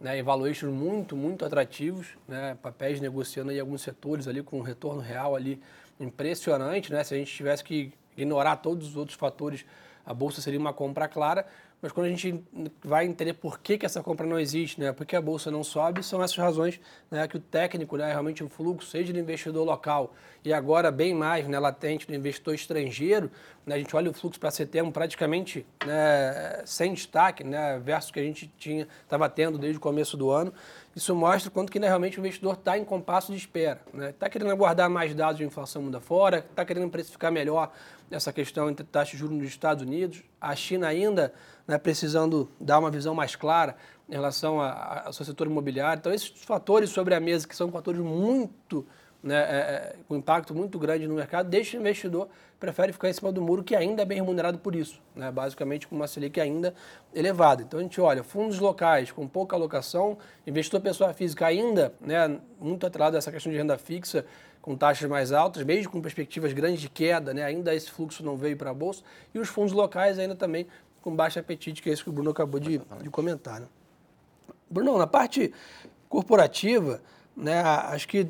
né, 0.00 0.16
evaluations 0.16 0.72
muito, 0.72 1.16
muito 1.16 1.44
atrativos, 1.44 2.10
né, 2.28 2.56
papéis 2.62 3.00
negociando 3.00 3.50
em 3.50 3.58
alguns 3.58 3.82
setores 3.82 4.28
ali 4.28 4.40
com 4.40 4.60
um 4.60 4.62
retorno 4.62 5.00
real 5.00 5.34
ali 5.34 5.60
impressionante, 5.98 6.92
né, 6.92 7.04
se 7.04 7.14
a 7.14 7.18
gente 7.18 7.32
tivesse 7.32 7.62
que 7.62 7.92
ignorar 8.16 8.56
todos 8.56 8.88
os 8.88 8.96
outros 8.96 9.16
fatores, 9.16 9.64
a 10.04 10.12
bolsa 10.12 10.40
seria 10.40 10.58
uma 10.58 10.72
compra 10.72 11.08
clara, 11.08 11.46
mas 11.84 11.92
quando 11.92 12.06
a 12.06 12.08
gente 12.08 12.42
vai 12.82 13.04
entender 13.04 13.34
por 13.34 13.58
que, 13.58 13.76
que 13.76 13.84
essa 13.84 14.02
compra 14.02 14.26
não 14.26 14.40
existe, 14.40 14.80
né, 14.80 14.90
por 14.90 15.04
que 15.04 15.14
a 15.14 15.20
bolsa 15.20 15.50
não 15.50 15.62
sobe, 15.62 16.02
são 16.02 16.22
essas 16.22 16.38
razões 16.38 16.80
né, 17.10 17.28
que 17.28 17.36
o 17.36 17.40
técnico, 17.40 17.98
né, 17.98 18.10
realmente 18.10 18.42
um 18.42 18.48
fluxo, 18.48 18.88
seja 18.88 19.12
do 19.12 19.18
investidor 19.18 19.66
local 19.66 20.14
e 20.42 20.50
agora 20.50 20.90
bem 20.90 21.12
mais 21.12 21.46
né, 21.46 21.58
latente 21.58 22.06
do 22.06 22.14
investidor 22.14 22.54
estrangeiro, 22.54 23.30
né, 23.66 23.74
a 23.74 23.78
gente 23.78 23.94
olha 23.94 24.10
o 24.10 24.14
fluxo 24.14 24.40
para 24.40 24.50
setembro 24.50 24.92
praticamente 24.92 25.66
né, 25.86 26.62
sem 26.64 26.94
destaque, 26.94 27.44
né, 27.44 27.78
versus 27.78 28.08
o 28.08 28.14
que 28.14 28.20
a 28.20 28.24
gente 28.24 28.50
tinha 28.56 28.88
estava 29.02 29.28
tendo 29.28 29.58
desde 29.58 29.76
o 29.76 29.80
começo 29.80 30.16
do 30.16 30.30
ano. 30.30 30.54
Isso 30.96 31.14
mostra 31.14 31.50
quanto 31.50 31.70
que 31.70 31.78
né, 31.78 31.86
realmente 31.86 32.18
o 32.18 32.20
investidor 32.20 32.54
está 32.54 32.78
em 32.78 32.84
compasso 32.84 33.30
de 33.30 33.36
espera. 33.36 33.82
Está 33.86 33.98
né? 33.98 34.14
Tá 34.18 34.30
querendo 34.30 34.50
aguardar 34.50 34.88
mais 34.88 35.14
dados 35.14 35.36
de 35.36 35.44
inflação 35.44 35.82
mundo 35.82 35.96
afora, 35.96 36.38
está 36.38 36.64
querendo 36.64 36.88
precificar 36.88 37.30
melhor 37.32 37.72
essa 38.14 38.32
questão 38.32 38.70
entre 38.70 38.84
taxa 38.86 39.12
de 39.12 39.18
juros 39.18 39.36
nos 39.36 39.48
Estados 39.48 39.82
Unidos. 39.82 40.22
A 40.40 40.54
China 40.54 40.86
ainda 40.86 41.32
né, 41.66 41.76
precisando 41.78 42.48
dar 42.60 42.78
uma 42.78 42.90
visão 42.90 43.14
mais 43.14 43.34
clara 43.34 43.76
em 44.08 44.12
relação 44.12 44.60
ao 44.60 45.12
seu 45.12 45.24
setor 45.24 45.46
imobiliário. 45.46 45.98
Então, 45.98 46.12
esses 46.12 46.30
fatores 46.44 46.90
sobre 46.90 47.14
a 47.14 47.20
mesa, 47.20 47.48
que 47.48 47.56
são 47.56 47.70
fatores 47.70 48.00
muito, 48.00 48.86
né, 49.24 49.36
é, 49.36 49.56
é, 49.56 49.96
com 50.06 50.14
impacto 50.16 50.54
muito 50.54 50.78
grande 50.78 51.08
no 51.08 51.14
mercado, 51.14 51.48
deixa 51.48 51.78
o 51.78 51.80
investidor 51.80 52.28
prefere 52.60 52.92
ficar 52.92 53.08
em 53.08 53.12
cima 53.12 53.32
do 53.32 53.42
muro, 53.42 53.64
que 53.64 53.74
ainda 53.74 54.02
é 54.02 54.04
bem 54.04 54.18
remunerado 54.18 54.58
por 54.58 54.76
isso, 54.76 55.00
né, 55.14 55.30
basicamente 55.30 55.88
com 55.88 55.96
uma 55.96 56.06
Selic 56.06 56.40
ainda 56.40 56.74
elevada. 57.14 57.62
Então, 57.62 57.80
a 57.80 57.82
gente 57.82 58.00
olha 58.00 58.22
fundos 58.22 58.58
locais 58.58 59.10
com 59.10 59.26
pouca 59.26 59.56
alocação, 59.56 60.18
investidor 60.46 60.80
pessoa 60.80 61.12
física 61.12 61.46
ainda 61.46 61.92
né, 62.00 62.38
muito 62.60 62.86
atrelado 62.86 63.16
a 63.16 63.18
essa 63.18 63.32
questão 63.32 63.50
de 63.50 63.58
renda 63.58 63.76
fixa, 63.76 64.24
com 64.60 64.76
taxas 64.76 65.08
mais 65.08 65.32
altas, 65.32 65.62
mesmo 65.62 65.90
com 65.90 66.00
perspectivas 66.00 66.52
grandes 66.52 66.80
de 66.80 66.88
queda, 66.88 67.34
né, 67.34 67.44
ainda 67.44 67.74
esse 67.74 67.90
fluxo 67.90 68.22
não 68.22 68.36
veio 68.36 68.56
para 68.56 68.70
a 68.70 68.74
Bolsa, 68.74 69.02
e 69.34 69.38
os 69.38 69.48
fundos 69.48 69.72
locais 69.72 70.18
ainda 70.18 70.34
também 70.34 70.66
com 71.02 71.14
baixo 71.14 71.38
apetite, 71.38 71.82
que 71.82 71.90
é 71.90 71.92
isso 71.92 72.04
que 72.04 72.10
o 72.10 72.12
Bruno 72.12 72.30
acabou 72.30 72.60
de, 72.60 72.80
de 73.02 73.10
comentar. 73.10 73.60
Né? 73.60 73.66
Bruno, 74.70 74.96
na 74.96 75.06
parte 75.06 75.52
corporativa, 76.08 77.02
né, 77.36 77.60
acho 77.60 78.08
que 78.08 78.26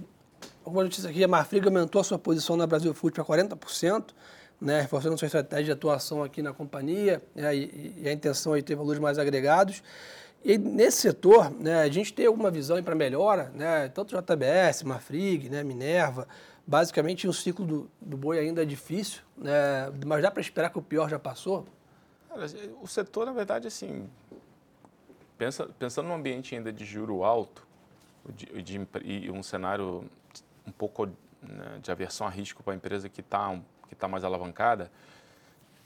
uma 0.65 0.83
notícia 0.83 1.09
aqui, 1.09 1.23
a 1.23 1.29
Marfrig 1.29 1.67
aumentou 1.67 2.01
a 2.01 2.05
sua 2.05 2.19
posição 2.19 2.57
na 2.57 2.67
Brasil 2.67 2.93
Food 2.95 3.15
para 3.15 3.25
40%, 3.25 4.07
né, 4.61 4.81
reforçando 4.83 5.19
sua 5.19 5.27
estratégia 5.27 5.67
de 5.67 5.73
atuação 5.73 6.23
aqui 6.23 6.43
na 6.43 6.53
companhia, 6.53 7.23
né, 7.35 7.55
e, 7.55 8.03
e, 8.03 8.09
a 8.09 8.13
intenção 8.13 8.57
é 8.57 8.63
ter 8.63 8.75
valores 8.75 9.01
mais 9.01 9.19
agregados. 9.19 9.83
E 10.45 10.59
nesse 10.59 10.99
setor, 10.99 11.51
né, 11.51 11.83
a 11.83 11.89
gente 11.89 12.13
tem 12.13 12.27
alguma 12.27 12.51
visão 12.51 12.83
para 12.83 12.95
melhora, 12.95 13.51
né, 13.55 13.89
tanto 13.89 14.17
JBS, 14.17 14.83
Marfrig, 14.85 15.49
né, 15.49 15.63
Minerva, 15.63 16.27
basicamente 16.67 17.29
um 17.29 17.33
ciclo 17.33 17.67
do, 17.67 17.91
do 18.01 18.17
boi 18.17 18.39
ainda 18.39 18.63
é 18.63 18.65
difícil, 18.65 19.23
né, 19.37 19.91
mas 20.07 20.23
dá 20.23 20.31
para 20.31 20.41
esperar 20.41 20.71
que 20.71 20.79
o 20.79 20.83
pior 20.83 21.09
já 21.09 21.19
passou? 21.19 21.67
o 22.83 22.87
setor, 22.89 23.27
na 23.27 23.33
verdade, 23.33 23.69
assim, 23.69 24.09
pensa, 25.39 25.69
pensando 25.79 26.09
num 26.09 26.15
ambiente 26.15 26.53
ainda 26.53 26.73
de 26.73 26.85
juro 26.85 27.23
alto 27.23 27.65
de, 28.29 28.47
de, 28.63 28.89
e 29.05 29.31
um 29.31 29.43
cenário 29.43 30.05
um 30.67 30.73
pouco 30.73 31.07
né, 31.07 31.79
de 31.83 31.91
aversão 31.91 32.27
a 32.27 32.31
risco 32.31 32.63
para 32.63 32.73
a 32.73 32.77
empresa 32.77 33.09
que 33.09 33.21
está 33.21 33.59
que 33.89 33.95
tá 33.95 34.09
mais 34.09 34.25
alavancada, 34.25 34.91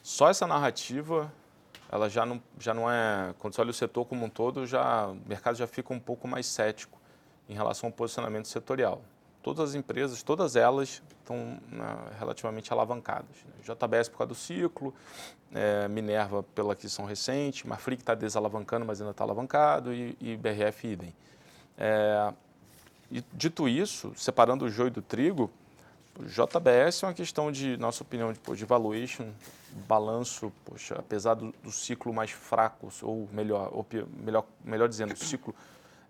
só 0.02 0.30
essa 0.30 0.46
narrativa, 0.46 1.32
ela 1.90 2.08
já 2.08 2.24
não, 2.24 2.40
já 2.58 2.72
não 2.72 2.90
é, 2.90 3.34
quando 3.38 3.54
você 3.54 3.60
olha 3.60 3.70
o 3.70 3.74
setor 3.74 4.04
como 4.04 4.24
um 4.24 4.30
todo, 4.30 4.64
já, 4.66 5.08
o 5.08 5.16
mercado 5.26 5.56
já 5.56 5.66
fica 5.66 5.92
um 5.92 5.98
pouco 5.98 6.28
mais 6.28 6.46
cético 6.46 6.98
em 7.48 7.54
relação 7.54 7.88
ao 7.88 7.92
posicionamento 7.92 8.46
setorial 8.46 9.02
todas 9.42 9.70
as 9.70 9.74
empresas, 9.74 10.22
todas 10.22 10.56
elas 10.56 11.02
estão 11.20 11.58
né, 11.70 11.96
relativamente 12.18 12.72
alavancadas. 12.72 13.44
Né? 13.46 13.52
JBS 13.62 14.08
por 14.08 14.18
causa 14.18 14.28
do 14.28 14.34
ciclo, 14.34 14.94
é, 15.54 15.88
Minerva 15.88 16.42
pela 16.42 16.72
aquisição 16.72 17.04
recente, 17.04 17.66
Marfrig 17.66 18.00
está 18.00 18.14
desalavancando, 18.14 18.84
mas 18.84 19.00
ainda 19.00 19.12
está 19.12 19.24
alavancado, 19.24 19.92
e, 19.94 20.16
e 20.20 20.36
BRF 20.36 20.88
idem. 20.88 21.14
É, 21.76 22.32
e, 23.10 23.24
dito 23.32 23.68
isso, 23.68 24.12
separando 24.16 24.64
o 24.64 24.70
joio 24.70 24.90
do 24.90 25.02
trigo, 25.02 25.50
o 26.18 26.24
JBS 26.24 27.02
é 27.02 27.06
uma 27.06 27.14
questão 27.14 27.50
de, 27.52 27.76
nossa 27.76 28.02
opinião, 28.02 28.32
de, 28.32 28.40
de 28.56 28.64
valuation, 28.64 29.30
balanço, 29.86 30.52
poxa, 30.64 30.96
apesar 30.98 31.34
do, 31.34 31.54
do 31.62 31.70
ciclo 31.70 32.12
mais 32.12 32.30
fraco, 32.30 32.88
ou 33.02 33.28
melhor, 33.32 33.70
ou 33.72 33.86
melhor, 34.24 34.44
melhor 34.64 34.88
dizendo, 34.88 35.12
o 35.12 35.16
ciclo, 35.16 35.54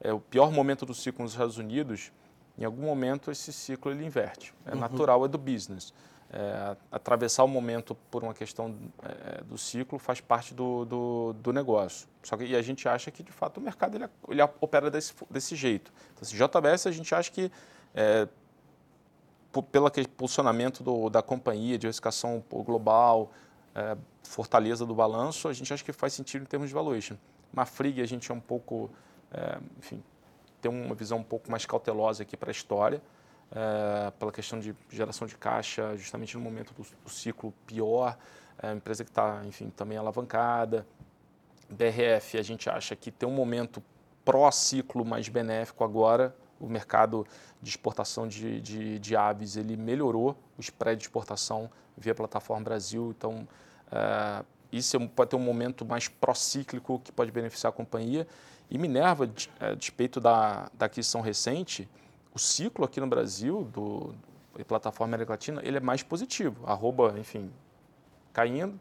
é, 0.01 0.13
o 0.13 0.19
pior 0.19 0.51
momento 0.51 0.87
do 0.87 0.95
ciclo 0.95 1.23
nos 1.23 1.33
Estados 1.33 1.59
Unidos, 1.59 2.11
em 2.59 2.65
algum 2.65 2.83
momento 2.83 3.31
esse 3.31 3.53
ciclo 3.53 3.93
ele 3.93 4.05
inverte. 4.05 4.55
É 4.65 4.73
uhum. 4.73 4.81
natural, 4.81 5.25
é 5.25 5.29
do 5.29 5.39
business. 5.39 5.93
É, 6.31 6.77
atravessar 6.93 7.43
o 7.43 7.49
momento 7.49 7.95
por 8.11 8.23
uma 8.23 8.35
questão 8.35 8.77
é, 9.03 9.43
do 9.45 9.57
ciclo 9.57 9.99
faz 9.99 10.21
parte 10.21 10.53
do, 10.53 10.85
do, 10.85 11.33
do, 11.33 11.53
negócio. 11.55 12.07
Só 12.23 12.37
que 12.37 12.45
e 12.45 12.55
a 12.55 12.61
gente 12.61 12.87
acha 12.87 13.11
que, 13.11 13.23
de 13.23 13.33
fato, 13.33 13.57
o 13.57 13.61
mercado 13.63 13.97
ele, 13.97 14.07
ele 14.29 14.43
opera 14.61 14.91
desse, 14.91 15.15
desse 15.31 15.57
jeito. 15.57 15.91
Então, 16.13 16.21
assim, 16.23 16.37
JBS, 16.37 16.87
a 16.87 16.91
gente 16.91 17.15
acha 17.15 17.31
que, 17.33 17.51
é, 17.95 18.29
pelo 19.73 19.91
posicionamento 20.19 20.83
do, 20.83 21.09
da 21.09 21.23
companhia, 21.23 21.79
diversificação 21.79 22.45
global, 22.51 23.33
é, 23.75 23.97
fortaleza 24.23 24.85
do 24.85 24.95
balanço, 24.95 25.49
a 25.49 25.53
gente 25.55 25.73
acha 25.73 25.83
que 25.83 25.93
faz 25.93 26.13
sentido 26.13 26.43
em 26.43 26.47
termos 26.47 26.69
de 26.69 26.75
valuation. 26.75 27.17
Mafrig, 27.53 28.03
a 28.03 28.07
gente 28.07 28.31
é 28.31 28.35
um 28.35 28.41
pouco, 28.41 28.91
é, 29.33 29.59
enfim, 29.79 30.03
ter 30.61 30.69
uma 30.69 30.95
visão 30.95 31.19
um 31.19 31.25
pouco 31.25 31.51
mais 31.51 31.65
cautelosa 31.65 32.23
aqui 32.23 32.37
para 32.37 32.51
a 32.51 32.53
história, 32.53 33.01
é, 33.53 34.11
pela 34.19 34.33
questão 34.33 34.59
de 34.59 34.75
geração 34.91 35.27
de 35.27 35.37
caixa, 35.37 35.97
justamente 35.97 36.37
no 36.37 36.43
momento 36.43 36.73
do, 36.75 36.87
do 37.05 37.11
ciclo 37.11 37.53
pior, 37.67 38.17
é, 38.63 38.73
empresa 38.73 39.05
que 39.05 39.11
está, 39.11 39.43
enfim, 39.47 39.71
também 39.71 39.97
alavancada. 39.97 40.87
BRF, 41.71 42.39
a 42.39 42.43
gente 42.43 42.69
acha 42.69 42.97
que 42.97 43.11
tem 43.11 43.29
um 43.29 43.33
momento 43.33 43.83
pró-ciclo 44.25 45.05
mais 45.05 45.29
benéfico 45.29 45.85
agora, 45.85 46.35
o 46.61 46.67
mercado 46.67 47.27
de 47.63 47.71
exportação 47.71 48.27
de, 48.27 48.61
de, 48.61 48.99
de, 48.99 49.17
aves 49.17 49.57
ele 49.57 49.77
melhorou 49.77 50.37
o 50.57 50.61
spread 50.61 50.99
de 50.99 51.05
exportação 51.05 51.71
via 51.97 52.15
plataforma 52.15 52.65
Brasil, 52.65 53.15
então 53.17 53.47
é, 53.91 54.45
isso 54.73 54.97
é 54.97 55.07
pode 55.07 55.31
ter 55.31 55.37
um 55.37 55.41
momento 55.41 55.85
mais 55.85 56.09
pró-cíclico 56.09 57.01
que 57.01 57.13
pode 57.13 57.31
beneficiar 57.31 57.73
a 57.73 57.75
companhia. 57.75 58.27
E 58.71 58.77
Minerva, 58.77 59.31
a 59.61 59.75
despeito 59.75 60.21
da, 60.21 60.71
da 60.75 60.87
aquisição 60.87 61.21
recente, 61.21 61.89
o 62.39 62.41
ciclo 62.41 62.85
aqui 62.85 63.01
no 63.01 63.07
Brasil, 63.09 63.65
do, 63.65 64.15
plataforma 64.65 65.15
América 65.15 65.33
Latina, 65.33 65.61
ele 65.65 65.77
é 65.77 65.81
mais 65.81 66.05
positivo. 66.05 66.65
Arroba, 66.65 67.15
enfim, 67.19 67.51
caindo, 68.33 68.81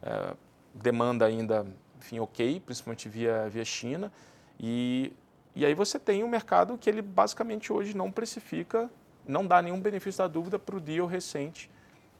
é, 0.00 0.34
demanda 0.72 1.26
ainda, 1.26 1.66
enfim, 1.98 2.20
ok, 2.20 2.60
principalmente 2.60 3.08
via, 3.08 3.48
via 3.48 3.64
China. 3.64 4.12
E, 4.58 5.12
e 5.54 5.66
aí 5.66 5.74
você 5.74 5.98
tem 5.98 6.22
um 6.22 6.28
mercado 6.28 6.78
que 6.78 6.88
ele 6.88 7.02
basicamente 7.02 7.72
hoje 7.72 7.96
não 7.96 8.10
precifica, 8.10 8.88
não 9.26 9.44
dá 9.44 9.60
nenhum 9.60 9.80
benefício 9.80 10.18
da 10.18 10.28
dúvida 10.28 10.56
para 10.56 10.76
o 10.76 10.80
deal 10.80 11.06
recente 11.06 11.68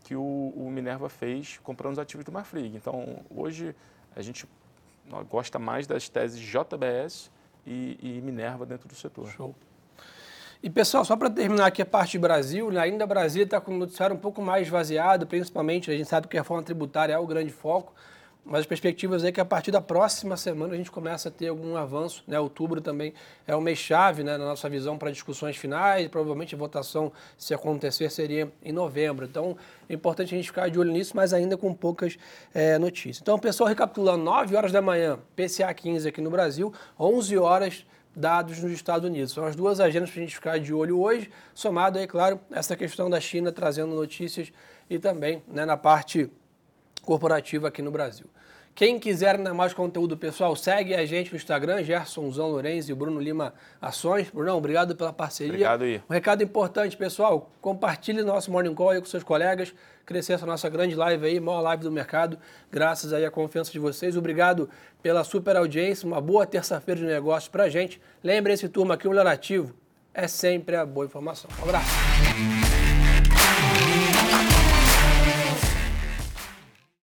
que 0.02 0.16
o, 0.16 0.52
o, 0.56 0.68
Minerva 0.68 1.08
fez 1.08 1.60
comprando 1.62 1.92
os 1.92 1.98
ativos 2.00 2.24
do 2.24 2.32
Marfrig. 2.32 2.76
Então, 2.76 3.24
hoje 3.30 3.72
a 4.16 4.20
gente 4.20 4.48
gosta 5.30 5.60
mais 5.60 5.86
das 5.86 6.08
teses 6.08 6.40
JBS 6.40 7.30
e, 7.64 7.96
e 8.02 8.20
Minerva 8.20 8.66
dentro 8.66 8.88
do 8.88 8.96
setor. 8.96 9.28
Show. 9.28 9.54
E 10.62 10.70
pessoal, 10.70 11.04
só 11.04 11.16
para 11.16 11.28
terminar 11.28 11.66
aqui 11.66 11.82
a 11.82 11.86
parte 11.86 12.12
de 12.12 12.20
Brasil, 12.20 12.70
né, 12.70 12.80
ainda 12.80 13.04
Brasil 13.04 13.42
está 13.42 13.60
com 13.60 13.74
o 13.74 13.78
noticiário 13.78 14.14
um 14.14 14.18
pouco 14.18 14.40
mais 14.40 14.68
esvaziado, 14.68 15.26
principalmente 15.26 15.90
a 15.90 15.96
gente 15.96 16.08
sabe 16.08 16.28
que 16.28 16.36
a 16.36 16.40
reforma 16.40 16.62
tributária 16.62 17.12
é 17.12 17.18
o 17.18 17.26
grande 17.26 17.50
foco, 17.50 17.92
mas 18.44 18.60
as 18.60 18.66
perspectivas 18.66 19.24
é 19.24 19.32
que 19.32 19.40
a 19.40 19.44
partir 19.44 19.72
da 19.72 19.80
próxima 19.80 20.36
semana 20.36 20.74
a 20.74 20.76
gente 20.76 20.90
começa 20.90 21.30
a 21.30 21.32
ter 21.32 21.48
algum 21.48 21.76
avanço. 21.76 22.22
Né? 22.28 22.38
Outubro 22.38 22.80
também 22.80 23.12
é 23.46 23.54
o 23.54 23.60
mês-chave 23.60 24.22
né, 24.22 24.36
na 24.36 24.44
nossa 24.44 24.68
visão 24.68 24.98
para 24.98 25.10
discussões 25.12 25.56
finais. 25.56 26.08
Provavelmente 26.08 26.54
a 26.54 26.58
votação, 26.58 27.12
se 27.38 27.54
acontecer, 27.54 28.10
seria 28.10 28.52
em 28.64 28.72
novembro. 28.72 29.26
Então 29.26 29.56
é 29.88 29.94
importante 29.94 30.34
a 30.34 30.36
gente 30.36 30.46
ficar 30.46 30.68
de 30.68 30.78
olho 30.78 30.90
nisso, 30.90 31.12
mas 31.14 31.32
ainda 31.32 31.56
com 31.56 31.72
poucas 31.72 32.18
é, 32.52 32.78
notícias. 32.78 33.20
Então, 33.20 33.38
pessoal, 33.38 33.68
recapitulando: 33.68 34.24
9 34.24 34.56
horas 34.56 34.72
da 34.72 34.82
manhã, 34.82 35.20
PCA 35.36 35.72
15 35.72 36.08
aqui 36.08 36.20
no 36.20 36.30
Brasil, 36.30 36.72
11 36.98 37.38
horas 37.38 37.86
dados 38.14 38.62
nos 38.62 38.72
Estados 38.72 39.08
Unidos. 39.08 39.32
São 39.32 39.44
as 39.44 39.56
duas 39.56 39.80
agendas 39.80 40.10
para 40.10 40.20
a 40.20 40.24
gente 40.24 40.34
ficar 40.34 40.58
de 40.58 40.72
olho 40.72 41.00
hoje, 41.00 41.30
somado 41.54 41.98
aí, 41.98 42.06
claro, 42.06 42.40
essa 42.50 42.76
questão 42.76 43.08
da 43.08 43.20
China 43.20 43.50
trazendo 43.50 43.94
notícias 43.94 44.52
e 44.88 44.98
também 44.98 45.42
né, 45.48 45.64
na 45.64 45.76
parte 45.76 46.30
corporativa 47.02 47.68
aqui 47.68 47.82
no 47.82 47.90
Brasil. 47.90 48.26
Quem 48.74 48.98
quiser 48.98 49.36
ainda 49.36 49.52
mais 49.52 49.74
conteúdo 49.74 50.16
pessoal, 50.16 50.56
segue 50.56 50.94
a 50.94 51.04
gente 51.04 51.30
no 51.30 51.36
Instagram, 51.36 51.84
Gersonzão 51.84 52.48
Lourenço 52.48 52.90
e 52.90 52.94
Bruno 52.94 53.20
Lima 53.20 53.52
Ações. 53.80 54.30
Brunão, 54.30 54.56
obrigado 54.56 54.96
pela 54.96 55.12
parceria. 55.12 55.52
Obrigado 55.52 55.82
aí. 55.82 56.02
Um 56.08 56.12
recado 56.12 56.42
importante, 56.42 56.96
pessoal, 56.96 57.50
compartilhe 57.60 58.22
nosso 58.22 58.50
Morning 58.50 58.74
Call 58.74 58.90
aí 58.90 59.00
com 59.00 59.06
seus 59.06 59.22
colegas, 59.22 59.74
crescer 60.06 60.32
essa 60.32 60.46
nossa 60.46 60.70
grande 60.70 60.94
live 60.94 61.26
aí, 61.26 61.38
maior 61.38 61.60
live 61.60 61.82
do 61.82 61.92
mercado, 61.92 62.38
graças 62.70 63.12
aí 63.12 63.26
à 63.26 63.30
confiança 63.30 63.70
de 63.70 63.78
vocês. 63.78 64.16
Obrigado 64.16 64.70
pela 65.02 65.22
super 65.22 65.54
audiência, 65.54 66.06
uma 66.06 66.20
boa 66.20 66.46
terça-feira 66.46 66.98
de 66.98 67.06
negócios 67.06 67.48
pra 67.48 67.68
gente. 67.68 68.00
Lembre-se, 68.24 68.70
turma, 68.70 68.96
que 68.96 69.06
o 69.06 69.10
melhor 69.10 69.26
ativo 69.26 69.74
é 70.14 70.26
sempre 70.26 70.76
a 70.76 70.86
boa 70.86 71.04
informação. 71.04 71.50
Um 71.60 71.64
abraço. 71.64 72.51